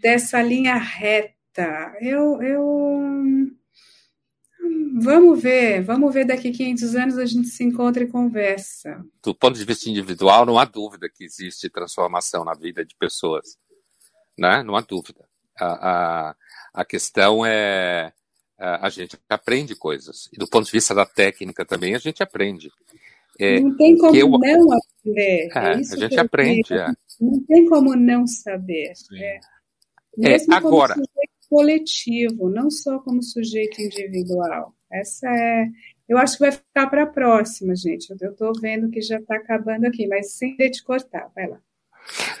[0.00, 1.94] dessa linha reta.
[2.00, 3.54] Eu, eu
[4.96, 9.04] Vamos ver, vamos ver daqui 500 anos a gente se encontra e conversa.
[9.22, 13.58] Do ponto de vista individual, não há dúvida que existe transformação na vida de pessoas,
[14.38, 14.62] né?
[14.62, 15.26] Não há dúvida.
[15.58, 16.36] A, a,
[16.72, 18.12] a questão é
[18.56, 22.22] a, a gente aprende coisas e do ponto de vista da técnica também a gente
[22.22, 22.70] aprende.
[23.38, 25.48] É, não tem como eu, não aprender.
[25.52, 26.72] É, é a gente aprende.
[26.72, 26.86] É.
[27.20, 28.92] Não tem como não saber.
[29.12, 29.40] É.
[30.16, 30.94] Mesmo é, agora
[31.54, 34.74] coletivo, não só como sujeito individual.
[34.90, 35.68] Essa é.
[36.08, 38.12] Eu acho que vai ficar para a próxima, gente.
[38.20, 41.30] Eu estou vendo que já está acabando aqui, mas sem te cortar.
[41.34, 41.58] Vai lá.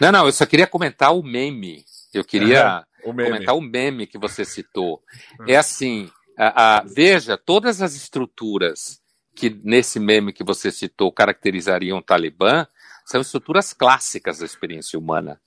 [0.00, 1.84] Não, não, eu só queria comentar o meme.
[2.12, 3.30] Eu queria o meme.
[3.30, 5.00] comentar o meme que você citou.
[5.40, 5.44] Hum.
[5.46, 9.00] É assim: a, a, veja, todas as estruturas
[9.34, 12.66] que nesse meme que você citou caracterizariam o Talibã
[13.04, 15.40] são estruturas clássicas da experiência humana.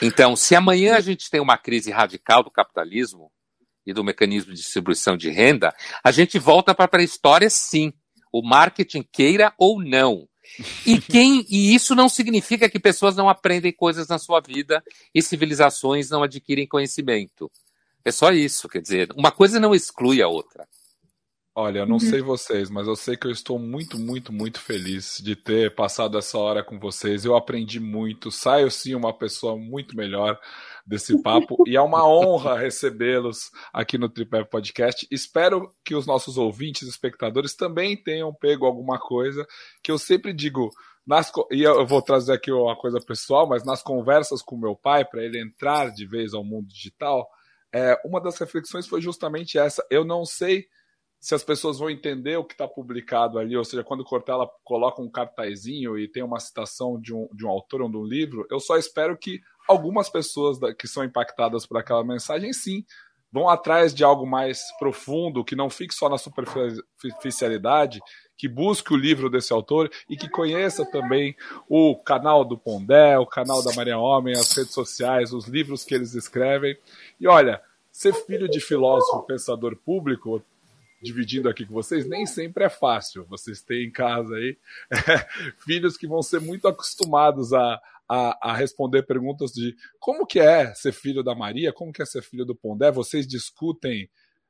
[0.00, 3.30] Então, se amanhã a gente tem uma crise radical do capitalismo
[3.84, 5.74] e do mecanismo de distribuição de renda,
[6.04, 7.92] a gente volta para a pré-história sim.
[8.32, 10.28] O marketing queira ou não.
[10.86, 14.82] E quem e isso não significa que pessoas não aprendem coisas na sua vida
[15.14, 17.50] e civilizações não adquirem conhecimento.
[18.04, 20.66] É só isso, quer dizer, uma coisa não exclui a outra.
[21.60, 21.98] Olha, eu não uhum.
[21.98, 26.16] sei vocês, mas eu sei que eu estou muito, muito, muito feliz de ter passado
[26.16, 27.24] essa hora com vocês.
[27.24, 30.38] Eu aprendi muito, saio sim uma pessoa muito melhor
[30.86, 35.04] desse papo e é uma honra recebê-los aqui no Tripé Podcast.
[35.10, 39.44] Espero que os nossos ouvintes, espectadores também tenham pego alguma coisa
[39.82, 40.70] que eu sempre digo.
[41.04, 45.04] Nas, e eu vou trazer aqui uma coisa pessoal, mas nas conversas com meu pai,
[45.04, 47.28] para ele entrar de vez ao mundo digital,
[47.74, 49.84] é, uma das reflexões foi justamente essa.
[49.90, 50.64] Eu não sei
[51.20, 54.48] se as pessoas vão entender o que está publicado ali, ou seja, quando o Cortella
[54.64, 58.04] coloca um cartazinho e tem uma citação de um, de um autor ou de um
[58.04, 62.84] livro, eu só espero que algumas pessoas que são impactadas por aquela mensagem, sim,
[63.32, 68.00] vão atrás de algo mais profundo, que não fique só na superficialidade,
[68.36, 71.36] que busque o livro desse autor e que conheça também
[71.68, 75.94] o canal do Pondé, o canal da Maria Homem, as redes sociais, os livros que
[75.94, 76.78] eles escrevem.
[77.20, 77.60] E olha,
[77.90, 80.42] ser filho de filósofo pensador público
[81.02, 83.24] dividindo aqui com vocês, nem sempre é fácil.
[83.26, 84.56] Vocês têm em casa aí
[85.64, 90.74] filhos que vão ser muito acostumados a, a, a, responder perguntas de como que é
[90.74, 92.90] ser filho da Maria, como que é ser filho do Pondé.
[92.90, 94.08] Vocês discutem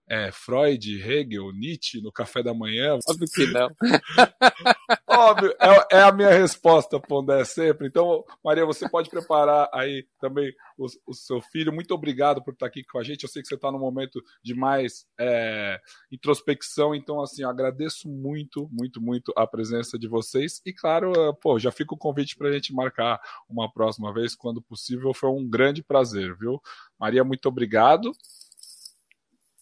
[0.09, 2.99] é, Freud, Hegel, Nietzsche no café da manhã?
[3.09, 3.69] Óbvio que não.
[5.07, 7.87] Óbvio, é, é, a minha resposta, Pondé, sempre.
[7.87, 11.73] Então, Maria, você pode preparar aí também o, o, seu filho.
[11.73, 13.25] Muito obrigado por estar aqui com a gente.
[13.25, 15.79] Eu sei que você está num momento de mais é,
[16.11, 20.63] introspecção, então, assim, agradeço muito, muito, muito a presença de vocês.
[20.65, 24.63] E, claro, pô, já fica o convite para a gente marcar uma próxima vez, quando
[24.63, 25.13] possível.
[25.13, 26.61] Foi um grande prazer, viu?
[26.99, 28.13] Maria, muito obrigado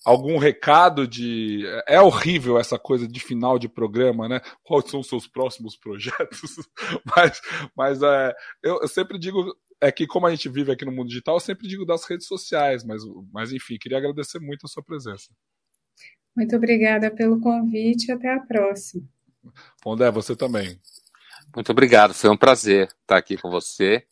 [0.06, 1.64] algum recado de.
[1.88, 4.40] É horrível essa coisa de final de programa, né?
[4.62, 6.54] Quais são os seus próximos projetos?
[7.16, 7.40] mas
[7.76, 8.32] mas é,
[8.62, 9.52] eu, eu, sempre digo.
[9.78, 12.26] É que, como a gente vive aqui no mundo digital, eu sempre digo das redes
[12.26, 15.30] sociais, mas, mas enfim, queria agradecer muito a sua presença.
[16.34, 19.06] Muito obrigada pelo convite e até a próxima.
[19.82, 20.80] Pondé, você também.
[21.54, 24.06] Muito obrigado, foi um prazer estar aqui com você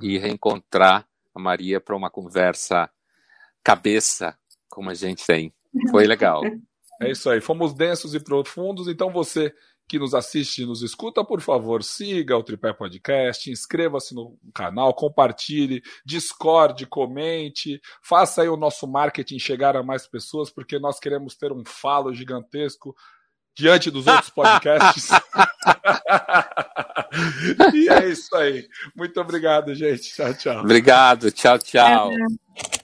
[0.00, 2.88] e reencontrar a Maria para uma conversa
[3.62, 4.34] cabeça
[4.72, 5.52] como a gente tem.
[5.90, 6.40] Foi legal.
[7.00, 7.42] É isso aí.
[7.42, 8.88] Fomos densos e profundos.
[8.88, 9.52] Então você
[9.86, 14.94] que nos assiste e nos escuta, por favor, siga o Tripé Podcast, inscreva-se no canal,
[14.94, 21.34] compartilhe, discorde, comente, faça aí o nosso marketing chegar a mais pessoas, porque nós queremos
[21.34, 22.96] ter um falo gigantesco
[23.54, 25.10] diante dos outros podcasts.
[27.74, 28.66] e é isso aí.
[28.96, 30.14] Muito obrigado, gente.
[30.14, 30.60] Tchau, tchau.
[30.60, 31.30] Obrigado.
[31.30, 32.12] Tchau, tchau.
[32.12, 32.81] É.